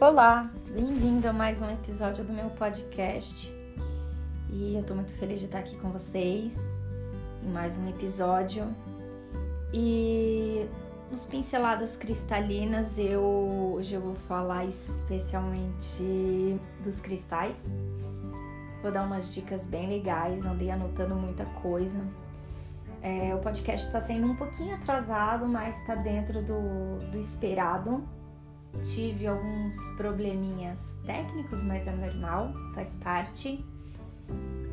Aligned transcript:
Olá, 0.00 0.50
bem-vindo 0.72 1.28
a 1.28 1.32
mais 1.32 1.60
um 1.60 1.70
episódio 1.70 2.24
do 2.24 2.32
meu 2.32 2.48
podcast. 2.48 3.54
E 4.48 4.74
eu 4.74 4.82
tô 4.82 4.94
muito 4.94 5.12
feliz 5.12 5.40
de 5.40 5.44
estar 5.44 5.58
aqui 5.58 5.76
com 5.76 5.90
vocês 5.90 6.56
em 7.44 7.50
mais 7.50 7.76
um 7.76 7.86
episódio. 7.86 8.66
E 9.74 10.66
nos 11.10 11.26
pinceladas 11.26 11.98
cristalinas 11.98 12.98
eu 12.98 13.20
hoje 13.74 13.94
eu 13.94 14.00
vou 14.00 14.14
falar 14.26 14.64
especialmente 14.64 16.58
dos 16.82 16.98
cristais. 16.98 17.70
Vou 18.80 18.90
dar 18.90 19.02
umas 19.02 19.34
dicas 19.34 19.66
bem 19.66 19.86
legais, 19.86 20.46
andei 20.46 20.70
anotando 20.70 21.14
muita 21.14 21.44
coisa. 21.44 22.00
É, 23.02 23.34
o 23.34 23.38
podcast 23.38 23.86
está 23.86 24.00
sendo 24.00 24.28
um 24.28 24.34
pouquinho 24.34 24.74
atrasado, 24.76 25.46
mas 25.46 25.78
está 25.78 25.94
dentro 25.94 26.40
do, 26.40 27.10
do 27.10 27.20
esperado. 27.20 28.02
Tive 28.94 29.26
alguns 29.26 29.76
probleminhas 29.96 30.96
técnicos, 31.04 31.62
mas 31.62 31.86
é 31.86 31.92
normal, 31.92 32.52
faz 32.74 32.96
parte. 32.96 33.64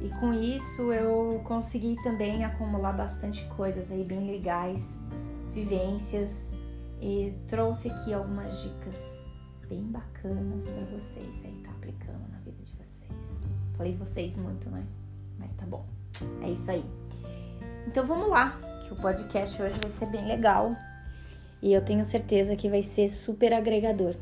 E 0.01 0.09
com 0.19 0.31
isso 0.33 0.93
eu 0.93 1.41
consegui 1.43 1.95
também 2.03 2.45
acumular 2.45 2.93
bastante 2.93 3.45
coisas 3.55 3.91
aí 3.91 4.03
bem 4.03 4.25
legais, 4.25 4.97
vivências 5.51 6.53
e 7.01 7.33
trouxe 7.47 7.89
aqui 7.89 8.13
algumas 8.13 8.61
dicas 8.61 9.27
bem 9.67 9.83
bacanas 9.83 10.63
para 10.63 10.85
vocês 10.85 11.43
aí 11.43 11.63
tá 11.63 11.71
aplicando 11.71 12.29
na 12.31 12.37
vida 12.39 12.63
de 12.63 12.71
vocês. 12.73 13.49
Falei 13.75 13.95
vocês 13.97 14.37
muito, 14.37 14.69
né? 14.69 14.85
Mas 15.37 15.51
tá 15.53 15.65
bom. 15.65 15.85
É 16.41 16.49
isso 16.49 16.71
aí. 16.71 16.85
Então 17.87 18.05
vamos 18.05 18.29
lá, 18.29 18.57
que 18.87 18.93
o 18.93 18.95
podcast 18.95 19.61
hoje 19.61 19.77
vai 19.79 19.89
ser 19.89 20.05
bem 20.07 20.25
legal 20.27 20.71
e 21.61 21.73
eu 21.73 21.81
tenho 21.81 22.03
certeza 22.03 22.55
que 22.55 22.69
vai 22.69 22.83
ser 22.83 23.09
super 23.09 23.53
agregador. 23.53 24.15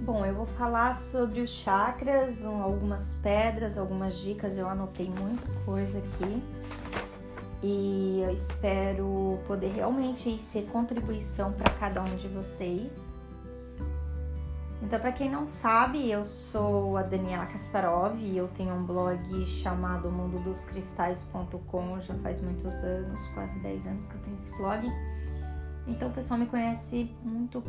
Bom, 0.00 0.24
eu 0.24 0.34
vou 0.34 0.46
falar 0.46 0.94
sobre 0.94 1.42
os 1.42 1.50
chakras, 1.50 2.44
algumas 2.44 3.14
pedras, 3.16 3.76
algumas 3.76 4.18
dicas. 4.18 4.56
Eu 4.56 4.68
anotei 4.68 5.10
muita 5.10 5.46
coisa 5.66 5.98
aqui 5.98 6.42
e 7.62 8.22
eu 8.24 8.32
espero 8.32 9.38
poder 9.46 9.72
realmente 9.72 10.38
ser 10.38 10.62
contribuição 10.72 11.52
para 11.52 11.72
cada 11.74 12.02
um 12.02 12.16
de 12.16 12.28
vocês. 12.28 13.17
Então, 14.88 14.98
para 14.98 15.12
quem 15.12 15.30
não 15.30 15.46
sabe, 15.46 16.10
eu 16.10 16.24
sou 16.24 16.96
a 16.96 17.02
Daniela 17.02 17.44
Kasparov 17.44 18.18
e 18.18 18.38
eu 18.38 18.48
tenho 18.48 18.74
um 18.74 18.86
blog 18.86 19.44
chamado 19.44 20.10
mundodoscristais.com. 20.10 22.00
Já 22.00 22.14
faz 22.14 22.40
muitos 22.40 22.72
anos, 22.72 23.20
quase 23.34 23.58
10 23.58 23.86
anos 23.86 24.08
que 24.08 24.14
eu 24.14 24.20
tenho 24.22 24.36
esse 24.36 24.50
blog. 24.56 24.90
Então, 25.86 26.08
o 26.08 26.12
pessoal 26.14 26.40
me 26.40 26.46
conhece 26.46 27.14
muito 27.22 27.62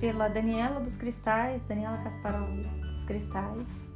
pela 0.00 0.28
Daniela 0.28 0.80
dos 0.80 0.96
Cristais, 0.96 1.60
Daniela 1.68 1.98
Kasparov 1.98 2.48
dos 2.80 3.04
Cristais. 3.04 3.86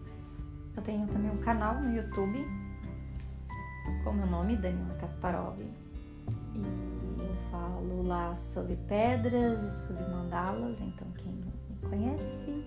Eu 0.76 0.82
tenho 0.82 1.06
também 1.06 1.30
um 1.30 1.38
canal 1.38 1.80
no 1.80 1.96
YouTube 1.96 2.46
com 4.04 4.12
meu 4.12 4.26
nome, 4.26 4.54
Daniela 4.54 4.98
Kasparov. 4.98 5.62
E 5.62 7.22
eu 7.22 7.36
falo 7.50 8.02
lá 8.02 8.36
sobre 8.36 8.76
pedras 8.76 9.62
e 9.62 9.86
sobre 9.86 10.06
mandalas, 10.10 10.78
então 10.82 11.10
quem 11.12 11.32
conhece, 11.88 12.64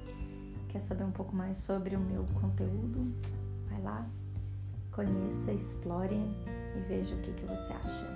quer 0.70 0.80
saber 0.80 1.04
um 1.04 1.12
pouco 1.12 1.36
mais 1.36 1.58
sobre 1.58 1.96
o 1.96 2.00
meu 2.00 2.26
conteúdo, 2.42 3.14
vai 3.70 3.82
lá, 3.82 4.08
conheça, 4.92 5.52
explore 5.52 6.16
e 6.16 6.80
veja 6.88 7.16
o 7.16 7.20
que, 7.20 7.32
que 7.34 7.46
você 7.46 7.74
acha 7.74 8.08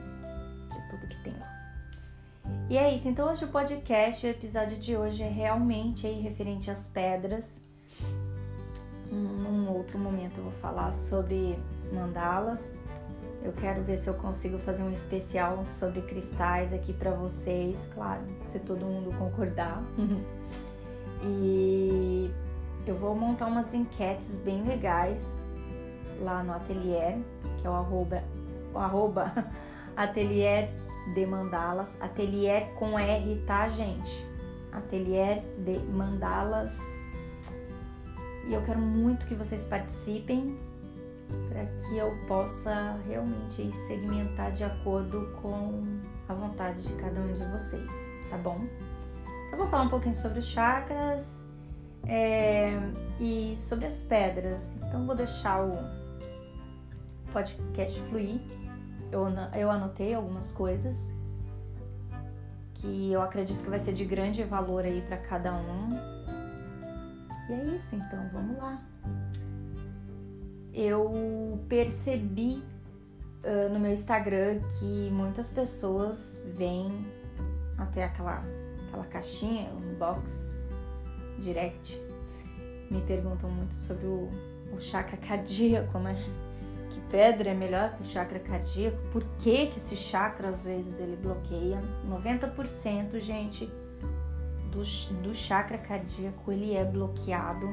de 0.69 0.89
tudo 0.89 1.07
que 1.07 1.23
tem 1.23 1.33
lá. 1.33 1.63
E 2.69 2.77
é 2.77 2.93
isso, 2.93 3.07
então 3.07 3.29
hoje 3.29 3.45
o 3.45 3.47
podcast, 3.47 4.25
o 4.25 4.29
episódio 4.29 4.77
de 4.77 4.95
hoje 4.95 5.23
é 5.23 5.29
realmente 5.29 6.07
aí 6.07 6.19
referente 6.21 6.69
às 6.71 6.87
pedras. 6.87 7.61
Num 9.11 9.71
outro 9.71 9.97
momento 9.99 10.37
eu 10.37 10.43
vou 10.43 10.53
falar 10.53 10.91
sobre 10.91 11.57
mandalas. 11.93 12.75
Eu 13.43 13.51
quero 13.51 13.83
ver 13.83 13.97
se 13.97 14.09
eu 14.09 14.13
consigo 14.13 14.57
fazer 14.57 14.83
um 14.83 14.91
especial 14.91 15.65
sobre 15.65 16.01
cristais 16.01 16.71
aqui 16.73 16.93
para 16.93 17.11
vocês, 17.11 17.89
claro, 17.93 18.23
se 18.45 18.59
todo 18.59 18.85
mundo 18.85 19.15
concordar. 19.17 19.83
E 21.23 22.29
eu 22.85 22.95
vou 22.95 23.15
montar 23.15 23.45
umas 23.45 23.73
enquetes 23.73 24.37
bem 24.37 24.63
legais 24.63 25.41
lá 26.19 26.43
no 26.43 26.53
ateliê, 26.53 27.17
que 27.57 27.65
é 27.65 27.69
o 27.69 27.73
arroba, 27.73 28.23
o 28.73 28.77
arroba 28.77 29.31
ateliê 29.95 30.67
de 31.13 31.25
mandalas, 31.25 31.97
ateliê 32.01 32.61
com 32.77 32.97
R, 32.99 33.43
tá, 33.45 33.67
gente? 33.67 34.25
Ateliê 34.71 35.41
de 35.57 35.79
mandalas. 35.91 36.77
E 38.47 38.53
eu 38.53 38.61
quero 38.63 38.79
muito 38.79 39.25
que 39.25 39.35
vocês 39.35 39.63
participem 39.63 40.57
para 41.49 41.65
que 41.65 41.97
eu 41.97 42.13
possa 42.27 42.99
realmente 43.07 43.71
segmentar 43.87 44.51
de 44.51 44.63
acordo 44.63 45.37
com 45.41 45.83
a 46.27 46.33
vontade 46.33 46.81
de 46.81 46.93
cada 46.95 47.21
um 47.21 47.33
de 47.33 47.43
vocês, 47.45 47.91
tá 48.29 48.37
bom? 48.37 48.59
Eu 49.53 49.57
vou 49.57 49.67
falar 49.67 49.83
um 49.83 49.89
pouquinho 49.89 50.15
sobre 50.15 50.39
os 50.39 50.47
chakras 50.47 51.45
é, 52.07 52.71
e 53.19 53.55
sobre 53.55 53.85
as 53.85 54.01
pedras. 54.01 54.75
Então, 54.77 55.05
vou 55.05 55.15
deixar 55.15 55.63
o 55.63 55.77
podcast 57.31 58.01
fluir. 58.09 58.41
Eu, 59.11 59.27
eu 59.55 59.69
anotei 59.69 60.15
algumas 60.15 60.51
coisas 60.51 61.13
que 62.73 63.11
eu 63.11 63.21
acredito 63.21 63.63
que 63.63 63.69
vai 63.69 63.77
ser 63.77 63.93
de 63.93 64.03
grande 64.05 64.43
valor 64.43 64.85
aí 64.85 65.03
para 65.03 65.17
cada 65.17 65.53
um. 65.53 65.89
E 67.47 67.53
é 67.53 67.75
isso, 67.75 67.95
então 67.95 68.27
vamos 68.33 68.57
lá. 68.57 68.81
Eu 70.73 71.63
percebi 71.69 72.63
uh, 73.43 73.71
no 73.71 73.79
meu 73.79 73.91
Instagram 73.91 74.61
que 74.79 75.11
muitas 75.11 75.51
pessoas 75.51 76.41
vêm 76.55 77.05
até 77.77 78.05
aquela 78.05 78.43
aquela 78.93 79.05
caixinha, 79.05 79.71
um 79.73 79.95
box 79.95 80.67
direct, 81.39 81.99
me 82.91 83.01
perguntam 83.01 83.49
muito 83.49 83.73
sobre 83.73 84.05
o, 84.05 84.29
o 84.71 84.79
chakra 84.79 85.17
cardíaco, 85.17 85.97
né? 85.97 86.15
Que 86.91 87.01
pedra 87.09 87.49
é 87.49 87.53
melhor 87.55 87.95
que 87.95 88.03
o 88.03 88.05
chakra 88.05 88.39
cardíaco? 88.39 88.97
Por 89.11 89.23
que, 89.39 89.67
que 89.67 89.79
esse 89.79 89.95
chakra 89.95 90.49
às 90.49 90.63
vezes 90.63 90.99
ele 90.99 91.15
bloqueia? 91.15 91.81
90%, 92.07 93.19
gente, 93.19 93.65
do, 94.71 94.81
do 95.23 95.33
chakra 95.33 95.79
cardíaco 95.79 96.51
ele 96.51 96.75
é 96.75 96.85
bloqueado. 96.85 97.67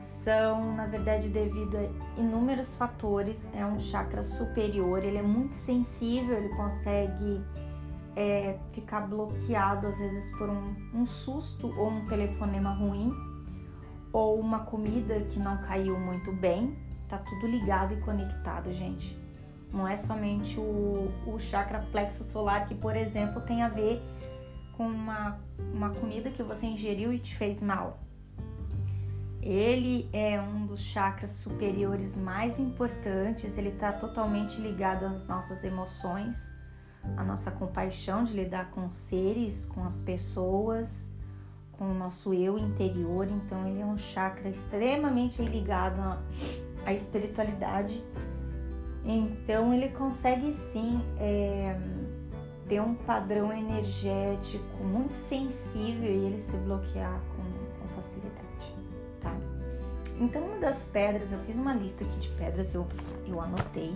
São, 0.00 0.74
na 0.74 0.84
verdade, 0.84 1.28
devido 1.28 1.78
a 1.78 2.20
inúmeros 2.20 2.74
fatores. 2.74 3.48
É 3.54 3.64
um 3.64 3.78
chakra 3.78 4.22
superior, 4.22 5.02
ele 5.02 5.16
é 5.16 5.22
muito 5.22 5.54
sensível, 5.54 6.36
ele 6.36 6.50
consegue 6.50 7.40
é, 8.16 8.58
ficar 8.72 9.00
bloqueado 9.02 9.86
às 9.86 9.98
vezes 9.98 10.30
por 10.36 10.48
um, 10.48 10.74
um 10.94 11.06
susto 11.06 11.68
ou 11.78 11.88
um 11.88 12.06
telefonema 12.06 12.72
ruim 12.72 13.12
ou 14.12 14.38
uma 14.38 14.60
comida 14.60 15.20
que 15.20 15.38
não 15.38 15.58
caiu 15.58 15.98
muito 15.98 16.32
bem. 16.32 16.78
Tá 17.08 17.18
tudo 17.18 17.46
ligado 17.46 17.94
e 17.94 18.00
conectado, 18.00 18.72
gente. 18.72 19.18
Não 19.72 19.88
é 19.88 19.96
somente 19.96 20.58
o, 20.58 21.12
o 21.26 21.38
chakra 21.38 21.80
plexo 21.90 22.22
solar 22.22 22.66
que, 22.68 22.74
por 22.76 22.96
exemplo, 22.96 23.42
tem 23.42 23.62
a 23.62 23.68
ver 23.68 24.00
com 24.76 24.86
uma, 24.86 25.40
uma 25.72 25.90
comida 25.90 26.30
que 26.30 26.42
você 26.42 26.66
ingeriu 26.66 27.12
e 27.12 27.18
te 27.18 27.34
fez 27.36 27.60
mal. 27.60 27.98
Ele 29.42 30.08
é 30.12 30.40
um 30.40 30.64
dos 30.64 30.80
chakras 30.80 31.30
superiores 31.30 32.16
mais 32.16 32.58
importantes, 32.58 33.58
ele 33.58 33.68
está 33.68 33.92
totalmente 33.92 34.58
ligado 34.60 35.04
às 35.04 35.26
nossas 35.26 35.64
emoções, 35.64 36.50
a 37.16 37.24
nossa 37.24 37.50
compaixão 37.50 38.24
de 38.24 38.32
lidar 38.32 38.70
com 38.70 38.86
os 38.86 38.94
seres, 38.94 39.64
com 39.66 39.84
as 39.84 40.00
pessoas, 40.00 41.08
com 41.72 41.90
o 41.90 41.94
nosso 41.94 42.32
eu 42.32 42.58
interior. 42.58 43.26
Então, 43.28 43.66
ele 43.68 43.80
é 43.80 43.86
um 43.86 43.96
chakra 43.96 44.48
extremamente 44.48 45.42
ligado 45.42 46.00
à, 46.00 46.22
à 46.86 46.92
espiritualidade. 46.92 48.02
Então, 49.04 49.74
ele 49.74 49.88
consegue 49.90 50.52
sim 50.52 51.00
é, 51.18 51.78
ter 52.68 52.80
um 52.80 52.94
padrão 52.94 53.52
energético 53.52 54.82
muito 54.82 55.12
sensível 55.12 56.10
e 56.10 56.26
ele 56.26 56.40
se 56.40 56.56
bloquear 56.58 57.20
com, 57.36 57.42
com 57.80 57.88
facilidade, 57.94 58.74
tá? 59.20 59.36
Então, 60.18 60.42
uma 60.42 60.58
das 60.58 60.86
pedras, 60.86 61.32
eu 61.32 61.38
fiz 61.40 61.56
uma 61.56 61.74
lista 61.74 62.04
aqui 62.04 62.18
de 62.18 62.28
pedras, 62.30 62.72
eu, 62.72 62.86
eu 63.26 63.40
anotei 63.40 63.94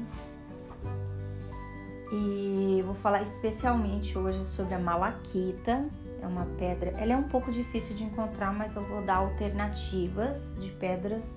e 2.13 2.83
vou 2.85 2.95
falar 2.95 3.23
especialmente 3.23 4.17
hoje 4.17 4.45
sobre 4.45 4.75
a 4.75 4.79
malaquita. 4.79 5.85
É 6.21 6.27
uma 6.27 6.47
pedra, 6.59 6.91
ela 6.97 7.13
é 7.13 7.17
um 7.17 7.29
pouco 7.29 7.53
difícil 7.53 7.95
de 7.95 8.03
encontrar, 8.03 8.53
mas 8.53 8.75
eu 8.75 8.83
vou 8.83 9.03
dar 9.03 9.17
alternativas 9.17 10.53
de 10.59 10.71
pedras 10.73 11.37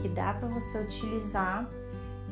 que 0.00 0.08
dá 0.08 0.34
para 0.34 0.48
você 0.48 0.78
utilizar 0.78 1.68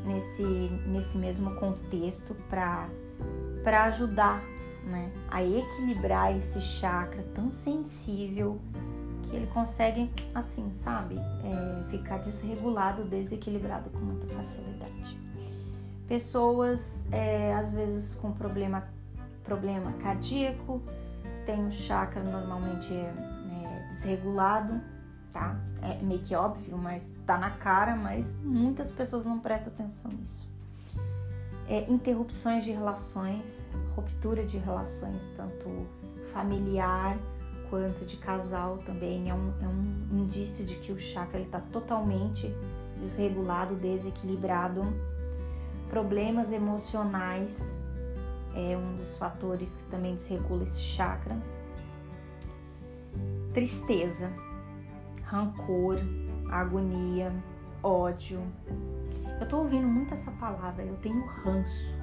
nesse, 0.05 0.43
nesse 0.87 1.19
mesmo 1.19 1.55
contexto 1.57 2.35
para 2.49 3.85
ajudar 3.85 4.43
né, 4.85 5.11
a 5.29 5.43
equilibrar 5.43 6.37
esse 6.37 6.61
chakra 6.61 7.23
tão 7.35 7.51
sensível 7.51 8.61
que 9.25 9.37
ele 9.37 9.47
consegue, 9.49 10.11
assim, 10.35 10.73
sabe, 10.73 11.17
é, 11.17 11.91
ficar 11.91 12.19
desregulado, 12.19 13.05
desequilibrado 13.05 13.91
com 13.91 13.99
muita 13.99 14.27
facilidade. 14.29 15.30
Pessoas, 16.11 17.07
é, 17.13 17.55
às 17.55 17.71
vezes, 17.71 18.17
com 18.17 18.33
problema, 18.33 18.83
problema 19.45 19.93
cardíaco, 19.93 20.83
tem 21.47 21.65
o 21.65 21.71
chakra 21.71 22.25
normalmente 22.25 22.93
é, 22.93 23.15
é, 23.63 23.87
desregulado, 23.87 24.81
tá? 25.33 25.57
É 25.81 26.03
meio 26.03 26.19
que 26.19 26.35
óbvio, 26.35 26.77
mas 26.77 27.15
tá 27.25 27.39
na 27.39 27.51
cara, 27.51 27.95
mas 27.95 28.35
muitas 28.43 28.91
pessoas 28.91 29.25
não 29.25 29.39
prestam 29.39 29.73
atenção 29.73 30.11
nisso. 30.11 30.51
É, 31.69 31.89
interrupções 31.89 32.65
de 32.65 32.73
relações, 32.73 33.65
ruptura 33.95 34.45
de 34.45 34.59
relações, 34.59 35.25
tanto 35.37 35.69
familiar 36.33 37.17
quanto 37.71 38.05
de 38.05 38.17
casal 38.17 38.79
também, 38.79 39.31
é 39.31 39.35
um, 39.35 39.53
é 39.63 39.69
um 39.69 40.19
indício 40.19 40.67
de 40.67 40.75
que 40.75 40.91
o 40.91 40.99
chakra 40.99 41.39
está 41.39 41.61
totalmente 41.61 42.53
desregulado, 42.99 43.77
desequilibrado. 43.77 44.83
Problemas 45.91 46.53
emocionais 46.53 47.77
é 48.55 48.77
um 48.77 48.95
dos 48.95 49.19
fatores 49.19 49.71
que 49.71 49.91
também 49.91 50.15
desregula 50.15 50.63
esse 50.63 50.81
chakra. 50.81 51.37
Tristeza, 53.53 54.31
rancor, 55.25 55.97
agonia, 56.49 57.33
ódio. 57.83 58.41
Eu 59.41 59.49
tô 59.49 59.59
ouvindo 59.59 59.89
muito 59.89 60.15
essa 60.15 60.31
palavra, 60.31 60.85
eu 60.85 60.97
tenho 60.99 61.27
ranço. 61.27 61.99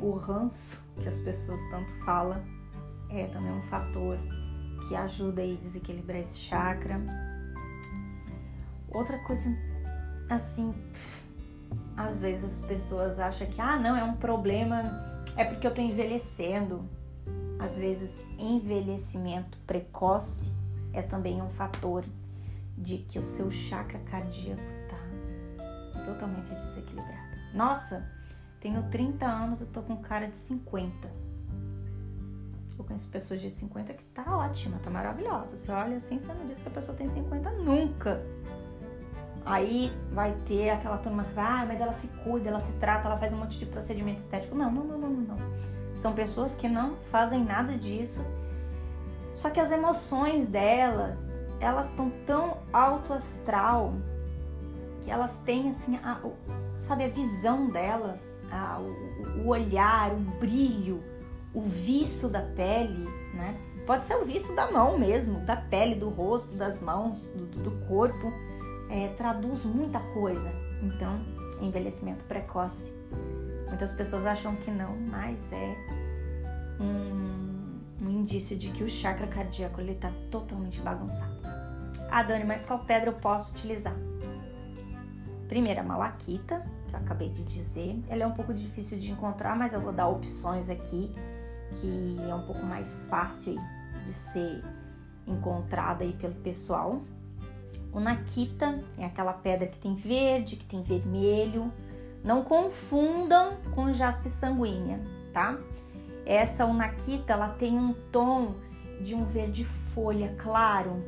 O 0.00 0.12
ranço 0.12 0.82
que 0.96 1.06
as 1.06 1.18
pessoas 1.18 1.60
tanto 1.70 1.92
falam 2.02 2.42
é 3.10 3.26
também 3.26 3.52
um 3.52 3.62
fator 3.64 4.16
que 4.88 4.96
ajuda 4.96 5.42
a 5.42 5.54
desequilibrar 5.54 6.20
esse 6.22 6.38
chakra. 6.38 6.98
Outra 8.88 9.18
coisa, 9.18 9.54
assim, 10.30 10.74
às 11.96 12.18
vezes 12.18 12.58
as 12.58 12.66
pessoas 12.66 13.18
acham 13.18 13.46
que, 13.46 13.60
ah, 13.60 13.78
não, 13.78 13.96
é 13.96 14.04
um 14.04 14.14
problema, 14.14 14.82
é 15.36 15.44
porque 15.44 15.66
eu 15.66 15.74
tô 15.74 15.80
envelhecendo. 15.80 16.88
Às 17.58 17.76
vezes, 17.76 18.24
envelhecimento 18.38 19.56
precoce 19.66 20.50
é 20.92 21.02
também 21.02 21.40
um 21.40 21.48
fator 21.48 22.04
de 22.76 22.98
que 22.98 23.18
o 23.18 23.22
seu 23.22 23.50
chakra 23.50 23.98
cardíaco 24.00 24.62
tá 24.88 26.04
totalmente 26.04 26.50
desequilibrado. 26.50 27.36
Nossa, 27.54 28.04
tenho 28.60 28.82
30 28.90 29.24
anos, 29.24 29.60
eu 29.60 29.66
tô 29.68 29.82
com 29.82 29.96
cara 29.96 30.26
de 30.26 30.36
50. 30.36 31.24
Eu 32.76 32.84
conheço 32.84 33.08
pessoas 33.08 33.40
de 33.40 33.50
50 33.50 33.94
que 33.94 34.04
tá 34.06 34.36
ótima, 34.36 34.78
tá 34.78 34.90
maravilhosa. 34.90 35.56
Você 35.56 35.70
olha 35.70 35.96
assim, 35.96 36.18
você 36.18 36.34
não 36.34 36.44
diz 36.44 36.60
que 36.60 36.68
a 36.68 36.72
pessoa 36.72 36.96
tem 36.96 37.08
50 37.08 37.50
nunca. 37.52 38.20
Aí 39.46 39.92
vai 40.10 40.34
ter 40.46 40.70
aquela 40.70 40.96
turma 40.96 41.24
que 41.24 41.34
vai, 41.34 41.44
ah, 41.44 41.66
mas 41.66 41.80
ela 41.80 41.92
se 41.92 42.08
cuida, 42.24 42.48
ela 42.48 42.60
se 42.60 42.72
trata, 42.74 43.08
ela 43.08 43.18
faz 43.18 43.32
um 43.32 43.36
monte 43.36 43.58
de 43.58 43.66
procedimento 43.66 44.20
estético. 44.20 44.56
Não, 44.56 44.70
não, 44.70 44.84
não, 44.84 44.98
não, 44.98 45.10
não. 45.10 45.36
São 45.94 46.14
pessoas 46.14 46.54
que 46.54 46.66
não 46.66 46.96
fazem 47.10 47.44
nada 47.44 47.76
disso. 47.76 48.22
Só 49.34 49.50
que 49.50 49.60
as 49.60 49.70
emoções 49.70 50.48
delas, 50.48 51.18
elas 51.60 51.90
estão 51.90 52.10
tão 52.24 52.56
alto 52.72 53.12
astral 53.12 53.92
que 55.04 55.10
elas 55.10 55.36
têm 55.40 55.68
assim, 55.68 55.96
a, 56.02 56.18
sabe, 56.78 57.04
a 57.04 57.08
visão 57.08 57.68
delas, 57.68 58.40
a, 58.50 58.80
o, 58.80 59.42
o 59.42 59.48
olhar, 59.48 60.10
o 60.12 60.20
brilho, 60.40 61.02
o 61.52 61.60
viço 61.60 62.28
da 62.28 62.40
pele, 62.40 63.04
né? 63.34 63.54
Pode 63.86 64.04
ser 64.04 64.14
o 64.14 64.24
viço 64.24 64.54
da 64.54 64.70
mão 64.70 64.98
mesmo, 64.98 65.40
da 65.40 65.56
pele, 65.56 65.96
do 65.96 66.08
rosto, 66.08 66.56
das 66.56 66.80
mãos, 66.80 67.26
do, 67.34 67.44
do 67.62 67.86
corpo 67.86 68.32
é, 68.90 69.08
traduz 69.16 69.64
muita 69.64 70.00
coisa. 70.00 70.50
Então, 70.82 71.20
envelhecimento 71.60 72.24
precoce. 72.24 72.92
Muitas 73.68 73.92
pessoas 73.92 74.26
acham 74.26 74.54
que 74.56 74.70
não, 74.70 74.96
mas 75.10 75.52
é 75.52 75.76
um, 76.80 77.80
um 78.04 78.10
indício 78.10 78.56
de 78.56 78.70
que 78.70 78.84
o 78.84 78.88
chakra 78.88 79.26
cardíaco 79.26 79.80
ele 79.80 79.92
está 79.92 80.12
totalmente 80.30 80.80
bagunçado. 80.80 81.34
Ah, 82.10 82.22
Dani, 82.22 82.44
mas 82.44 82.64
qual 82.64 82.84
pedra 82.84 83.10
eu 83.10 83.14
posso 83.14 83.50
utilizar? 83.50 83.96
Primeiro, 85.48 85.80
a 85.80 85.82
malaquita, 85.82 86.64
que 86.88 86.94
eu 86.94 87.00
acabei 87.00 87.28
de 87.28 87.42
dizer. 87.44 88.02
Ela 88.08 88.24
é 88.24 88.26
um 88.26 88.32
pouco 88.32 88.52
difícil 88.54 88.98
de 88.98 89.10
encontrar, 89.10 89.56
mas 89.56 89.72
eu 89.72 89.80
vou 89.80 89.92
dar 89.92 90.08
opções 90.08 90.70
aqui 90.70 91.12
que 91.80 92.16
é 92.20 92.34
um 92.34 92.42
pouco 92.42 92.64
mais 92.66 93.04
fácil 93.04 93.56
de 94.06 94.12
ser 94.12 94.62
encontrada 95.26 96.04
aí 96.04 96.12
pelo 96.12 96.34
pessoal. 96.34 97.02
O 97.94 98.00
Nakita 98.00 98.82
é 98.98 99.04
aquela 99.04 99.32
pedra 99.32 99.68
que 99.68 99.78
tem 99.78 99.94
verde, 99.94 100.56
que 100.56 100.64
tem 100.64 100.82
vermelho. 100.82 101.72
Não 102.24 102.42
confundam 102.42 103.56
com 103.72 103.92
jaspe 103.92 104.28
sanguínea, 104.28 105.00
tá? 105.32 105.56
Essa 106.26 106.66
Nakita, 106.66 107.34
ela 107.34 107.50
tem 107.50 107.78
um 107.78 107.94
tom 108.10 108.56
de 109.00 109.14
um 109.14 109.24
verde 109.24 109.64
folha 109.64 110.34
claro 110.36 111.04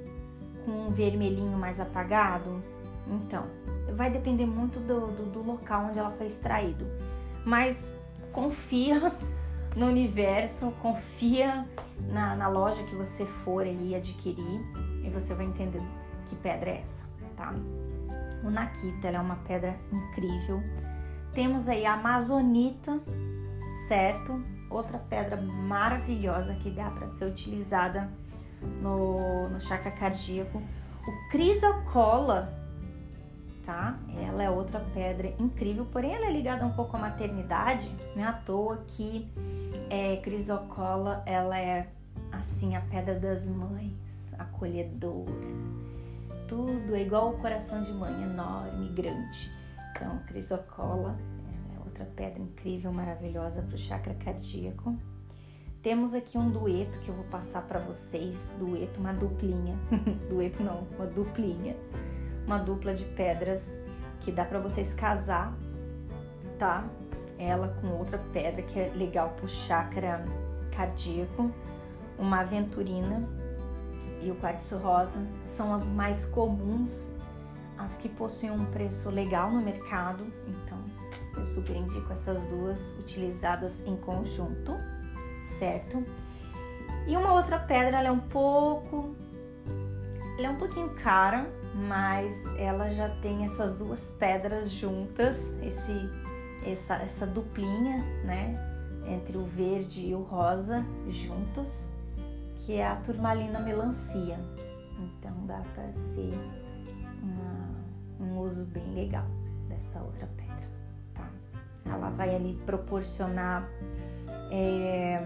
com 0.65 0.87
um 0.87 0.91
vermelhinho 0.91 1.59
mais 1.59 1.81
apagado. 1.81 2.63
Então, 3.09 3.47
vai 3.93 4.09
depender 4.09 4.47
muito 4.47 4.79
do, 4.79 5.09
do, 5.09 5.25
do 5.31 5.43
local 5.43 5.87
onde 5.87 5.99
ela 5.99 6.11
foi 6.13 6.27
extraído. 6.27 6.87
Mas 7.45 7.93
confia 8.33 9.13
no 9.75 9.87
universo, 9.87 10.71
confia 10.83 11.67
na, 12.13 12.37
na 12.37 12.47
loja 12.47 12.83
que 12.85 12.95
você 12.95 13.25
for 13.25 13.65
aí 13.65 13.95
adquirir 13.95 14.61
e 15.05 15.11
você 15.11 15.35
vai 15.35 15.47
entender 15.47 15.83
que 16.27 16.37
pedra 16.37 16.71
é 16.71 16.81
essa, 16.81 17.05
tá? 17.37 17.55
O 18.45 18.51
Nakita, 18.51 19.09
ela 19.09 19.19
é 19.19 19.21
uma 19.21 19.37
pedra 19.37 19.77
incrível. 19.93 20.63
Temos 21.33 21.69
aí 21.69 21.85
a 21.85 21.95
Amazonita, 21.95 23.01
certo? 23.89 24.43
Outra 24.71 24.99
pedra 24.99 25.37
maravilhosa 25.41 26.55
que 26.55 26.71
dá 26.71 26.91
para 26.91 27.09
ser 27.15 27.27
utilizada 27.27 28.11
no, 28.81 29.49
no 29.49 29.61
chakra 29.61 29.91
cardíaco. 29.91 30.59
O 30.59 31.31
Crisocola, 31.31 32.53
tá? 33.65 33.99
Ela 34.17 34.43
é 34.43 34.51
outra 34.51 34.81
pedra 34.95 35.35
incrível, 35.39 35.87
porém 35.87 36.15
ela 36.15 36.27
é 36.27 36.33
ligada 36.33 36.65
um 36.65 36.73
pouco 36.73 36.97
à 36.97 37.01
maternidade, 37.01 37.91
não 38.15 38.25
é 38.25 38.27
à 38.27 38.33
toa 38.33 38.85
que 38.89 39.31
é, 39.91 40.17
Crisocola, 40.17 41.23
ela 41.27 41.59
é 41.59 41.89
assim 42.33 42.75
a 42.75 42.81
pedra 42.81 43.19
das 43.19 43.49
mães, 43.49 43.93
acolhedora 44.39 45.86
tudo, 46.47 46.95
é 46.95 47.03
igual 47.03 47.31
o 47.31 47.39
coração 47.39 47.83
de 47.83 47.93
mãe, 47.93 48.23
enorme, 48.23 48.89
grande. 48.89 49.51
Então, 49.91 50.19
crisocola 50.27 51.17
é 51.75 51.79
outra 51.85 52.05
pedra 52.05 52.41
incrível, 52.41 52.93
maravilhosa 52.93 53.63
para 53.63 53.75
o 53.75 53.79
chakra 53.79 54.15
cardíaco. 54.15 54.97
Temos 55.83 56.15
aqui 56.15 56.37
um 56.37 56.51
dueto 56.51 56.99
que 57.01 57.09
eu 57.09 57.15
vou 57.15 57.25
passar 57.25 57.63
para 57.63 57.79
vocês, 57.79 58.55
dueto, 58.59 58.99
uma 58.99 59.13
duplinha, 59.13 59.77
dueto 60.29 60.63
não, 60.63 60.87
uma 60.97 61.07
duplinha, 61.07 61.77
uma 62.47 62.59
dupla 62.59 62.95
de 62.95 63.05
pedras 63.05 63.73
que 64.21 64.33
dá 64.33 64.45
para 64.45 64.59
vocês 64.59 64.95
casar, 64.95 65.57
tá? 66.59 66.85
Ela 67.39 67.69
com 67.81 67.89
outra 67.89 68.19
pedra 68.33 68.63
que 68.63 68.81
é 68.81 68.91
legal 68.95 69.31
para 69.37 69.45
o 69.45 69.49
chakra 69.49 70.25
cardíaco, 70.73 71.51
uma 72.19 72.41
aventurina 72.41 73.46
e 74.27 74.31
o 74.31 74.35
quartzo 74.35 74.77
rosa 74.79 75.25
são 75.47 75.73
as 75.73 75.89
mais 75.89 76.25
comuns, 76.25 77.13
as 77.79 77.97
que 77.97 78.09
possuem 78.09 78.51
um 78.51 78.65
preço 78.67 79.09
legal 79.09 79.51
no 79.51 79.63
mercado. 79.63 80.25
Então, 80.49 80.79
eu 81.37 81.47
super 81.47 81.77
indico 81.77 82.13
essas 82.13 82.43
duas 82.45 82.91
utilizadas 82.99 83.81
em 83.87 83.97
conjunto, 83.97 84.73
certo? 85.43 86.05
E 87.07 87.17
uma 87.17 87.35
outra 87.35 87.59
pedra, 87.59 87.99
ela 87.99 88.09
é 88.09 88.11
um 88.11 88.19
pouco, 88.19 89.15
ela 90.39 90.49
é 90.49 90.51
um 90.51 90.57
pouquinho 90.57 90.91
cara, 90.91 91.49
mas 91.75 92.35
ela 92.59 92.91
já 92.91 93.09
tem 93.09 93.45
essas 93.45 93.77
duas 93.77 94.11
pedras 94.11 94.71
juntas, 94.71 95.55
esse, 95.63 95.93
essa, 96.65 96.97
essa 96.97 97.27
duplinha, 97.27 97.99
né? 98.25 98.55
Entre 99.07 99.37
o 99.37 99.45
verde 99.45 100.05
e 100.05 100.15
o 100.17 100.23
rosa 100.23 100.85
juntos 101.07 101.95
que 102.67 102.75
é 102.75 102.87
a 102.87 102.97
turmalina 102.97 103.61
melancia. 103.61 104.39
Então 104.99 105.47
dá 105.47 105.63
para 105.73 105.93
ser 105.93 106.31
uma, 107.23 108.27
um 108.27 108.41
uso 108.41 108.65
bem 108.67 108.93
legal 108.93 109.27
dessa 109.69 110.01
outra 110.01 110.27
pedra, 110.37 110.69
tá? 111.15 111.31
Ela 111.85 112.11
vai 112.11 112.35
ali 112.35 112.61
proporcionar 112.67 113.69
é, 114.51 115.25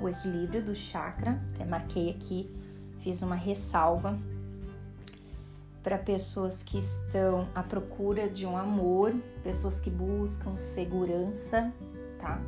o 0.00 0.08
equilíbrio 0.08 0.64
do 0.64 0.74
chakra, 0.74 1.40
até 1.54 1.64
marquei 1.64 2.10
aqui, 2.10 2.50
fiz 2.98 3.22
uma 3.22 3.36
ressalva. 3.36 4.18
para 5.80 5.98
pessoas 5.98 6.62
que 6.62 6.78
estão 6.78 7.48
à 7.54 7.62
procura 7.62 8.28
de 8.28 8.46
um 8.46 8.56
amor, 8.56 9.12
pessoas 9.42 9.80
que 9.80 9.90
buscam 9.90 10.56
segurança, 10.56 11.72
tá? 12.18 12.40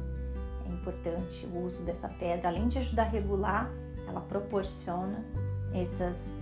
Importante 0.74 1.46
o 1.46 1.64
uso 1.64 1.82
dessa 1.82 2.08
pedra, 2.08 2.48
além 2.48 2.68
de 2.68 2.78
ajudar 2.78 3.04
a 3.04 3.08
regular, 3.08 3.70
ela 4.06 4.20
proporciona 4.20 5.24
essas, 5.72 6.32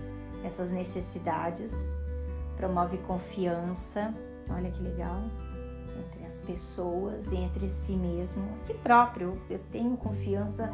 essas 0.43 0.71
necessidades, 0.71 1.95
promove 2.57 2.97
confiança, 2.99 4.13
olha 4.49 4.71
que 4.71 4.81
legal, 4.81 5.21
entre 5.99 6.25
as 6.25 6.39
pessoas 6.39 7.31
e 7.31 7.35
entre 7.35 7.69
si 7.69 7.93
mesmo, 7.93 8.43
a 8.53 8.65
si 8.65 8.73
próprio. 8.73 9.33
Eu 9.49 9.59
tenho 9.71 9.95
confiança 9.95 10.69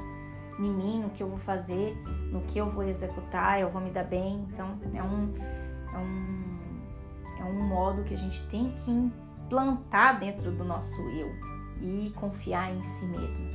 em 0.58 0.72
mim, 0.72 1.02
no 1.02 1.10
que 1.10 1.22
eu 1.22 1.30
vou 1.30 1.40
fazer, 1.40 1.96
no 2.32 2.42
que 2.42 2.58
eu 2.58 2.70
vou 2.70 2.84
executar, 2.84 3.60
eu 3.60 3.70
vou 3.70 3.82
me 3.82 3.92
dar 3.92 4.04
bem. 4.04 4.48
Então, 4.52 4.78
é 4.94 5.04
um, 5.04 5.34
é 5.94 5.98
um, 5.98 7.40
é 7.40 7.44
um 7.44 7.68
modo 7.68 8.04
que 8.04 8.14
a 8.14 8.18
gente 8.18 8.46
tem 8.48 8.72
que 8.72 8.92
implantar 8.92 10.20
dentro 10.20 10.52
do 10.52 10.64
nosso 10.64 11.00
eu 11.12 11.59
e 11.82 12.12
confiar 12.16 12.74
em 12.74 12.82
si 12.84 13.06
mesmo, 13.06 13.50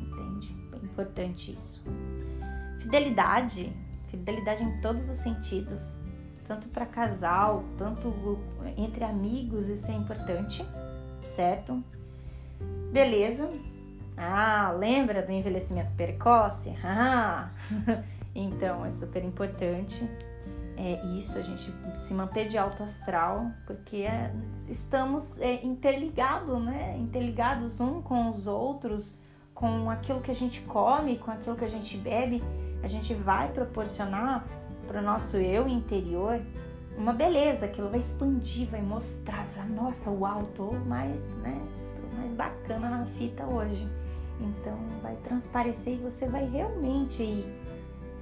entende? 0.00 0.56
É 0.72 0.84
importante 0.84 1.52
isso. 1.52 1.82
Fidelidade, 2.78 3.72
fidelidade 4.08 4.62
em 4.62 4.80
todos 4.80 5.08
os 5.08 5.18
sentidos, 5.18 6.00
tanto 6.46 6.68
para 6.68 6.84
casal, 6.86 7.64
tanto 7.78 8.38
entre 8.76 9.04
amigos, 9.04 9.68
isso 9.68 9.90
é 9.90 9.94
importante, 9.94 10.66
certo? 11.20 11.82
Beleza. 12.92 13.48
Ah, 14.16 14.70
lembra 14.78 15.22
do 15.22 15.32
envelhecimento 15.32 15.92
precoce? 15.96 16.74
Ah, 16.84 17.50
então 18.34 18.84
é 18.84 18.90
super 18.90 19.24
importante 19.24 20.08
é 20.84 21.04
isso, 21.16 21.38
a 21.38 21.42
gente 21.42 21.72
se 21.94 22.12
manter 22.12 22.48
de 22.48 22.58
alto 22.58 22.82
astral, 22.82 23.52
porque 23.64 23.98
é, 23.98 24.34
estamos 24.68 25.38
é, 25.38 25.64
interligados, 25.64 26.60
né? 26.60 26.98
Interligados 26.98 27.80
um 27.80 28.02
com 28.02 28.28
os 28.28 28.48
outros, 28.48 29.16
com 29.54 29.88
aquilo 29.88 30.20
que 30.20 30.32
a 30.32 30.34
gente 30.34 30.60
come, 30.62 31.18
com 31.18 31.30
aquilo 31.30 31.54
que 31.54 31.64
a 31.64 31.68
gente 31.68 31.96
bebe, 31.96 32.42
a 32.82 32.88
gente 32.88 33.14
vai 33.14 33.52
proporcionar 33.52 34.44
para 34.88 34.98
o 34.98 35.02
nosso 35.02 35.36
eu 35.36 35.68
interior 35.68 36.40
uma 36.98 37.12
beleza, 37.12 37.66
aquilo 37.66 37.88
vai 37.88 38.00
expandir, 38.00 38.68
vai 38.68 38.82
mostrar, 38.82 39.46
falar, 39.46 39.68
nossa, 39.68 40.10
uau, 40.10 40.42
tô 40.54 40.72
mais, 40.72 41.32
né? 41.38 41.62
Tô 41.94 42.16
mais 42.16 42.32
bacana 42.32 42.90
na 42.90 43.06
fita 43.06 43.46
hoje. 43.46 43.88
Então 44.40 44.76
vai 45.00 45.14
transparecer 45.16 45.94
e 45.94 45.98
você 45.98 46.26
vai 46.26 46.44
realmente 46.48 47.46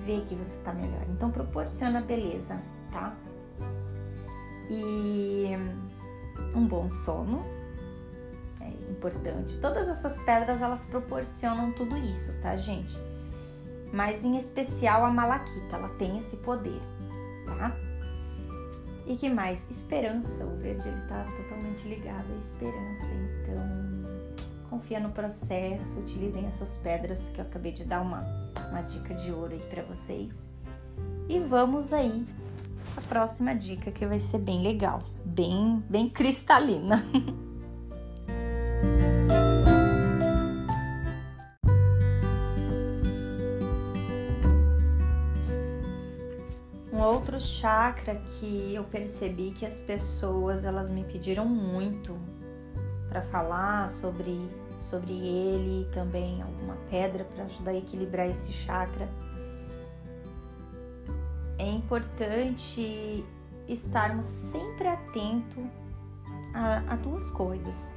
ver 0.05 0.25
que 0.27 0.35
você 0.35 0.57
tá 0.65 0.73
melhor. 0.73 1.03
Então 1.09 1.31
proporciona 1.31 2.01
beleza, 2.01 2.61
tá? 2.91 3.15
E 4.69 5.51
um 6.55 6.67
bom 6.67 6.89
sono 6.89 7.45
é 8.61 8.69
importante. 8.91 9.59
Todas 9.59 9.89
essas 9.89 10.19
pedras 10.23 10.61
elas 10.61 10.87
proporcionam 10.87 11.73
tudo 11.73 11.97
isso, 11.97 12.33
tá, 12.41 12.57
gente? 12.57 12.97
Mas 13.93 14.25
em 14.25 14.37
especial 14.37 15.05
a 15.05 15.11
malaquita, 15.11 15.77
ela 15.77 15.89
tem 15.91 16.19
esse 16.19 16.37
poder, 16.37 16.81
tá? 17.47 17.77
E 19.07 19.17
que 19.17 19.29
mais? 19.29 19.69
Esperança. 19.69 20.45
O 20.45 20.57
verde 20.59 20.87
ele 20.87 21.01
tá 21.09 21.27
totalmente 21.37 21.89
ligado 21.89 22.33
à 22.33 22.37
esperança. 22.37 23.07
Então, 23.07 23.90
confia 24.71 25.01
no 25.01 25.11
processo, 25.11 25.99
utilizem 25.99 26.47
essas 26.47 26.77
pedras 26.77 27.29
que 27.31 27.41
eu 27.41 27.45
acabei 27.45 27.73
de 27.73 27.85
dar 27.85 28.01
uma, 28.01 28.21
uma 28.71 28.83
dica 28.83 29.13
de 29.17 29.33
ouro 29.33 29.53
aí 29.53 29.61
para 29.69 29.83
vocês. 29.83 30.49
E 31.29 31.41
vamos 31.41 31.93
aí 31.93 32.25
a 32.97 33.01
próxima 33.03 33.53
dica 33.53 33.91
que 33.91 34.07
vai 34.07 34.21
ser 34.21 34.39
bem 34.39 34.63
legal, 34.63 35.03
bem, 35.25 35.83
bem 35.91 36.09
cristalina. 36.09 37.05
um 46.93 47.01
outro 47.01 47.41
chakra 47.41 48.15
que 48.17 48.75
eu 48.75 48.85
percebi 48.85 49.51
que 49.51 49.67
as 49.67 49.81
pessoas 49.81 50.65
elas 50.65 50.91
me 50.91 51.03
pediram 51.03 51.47
muito 51.47 52.15
para 53.11 53.23
falar 53.23 53.89
sobre, 53.89 54.39
sobre 54.81 55.13
ele, 55.13 55.89
também 55.93 56.43
alguma 56.43 56.77
pedra 56.91 57.25
para 57.25 57.45
ajudar 57.45 57.73
a 57.73 57.77
equilibrar 57.77 58.29
esse 58.29 58.53
chakra. 58.53 59.09
É 61.59 61.69
importante 61.71 63.25
estarmos 63.69 64.25
sempre 64.25 64.89
atento 64.89 65.61
a, 66.55 66.93
a 66.93 66.97
duas 66.97 67.31
coisas. 67.31 67.97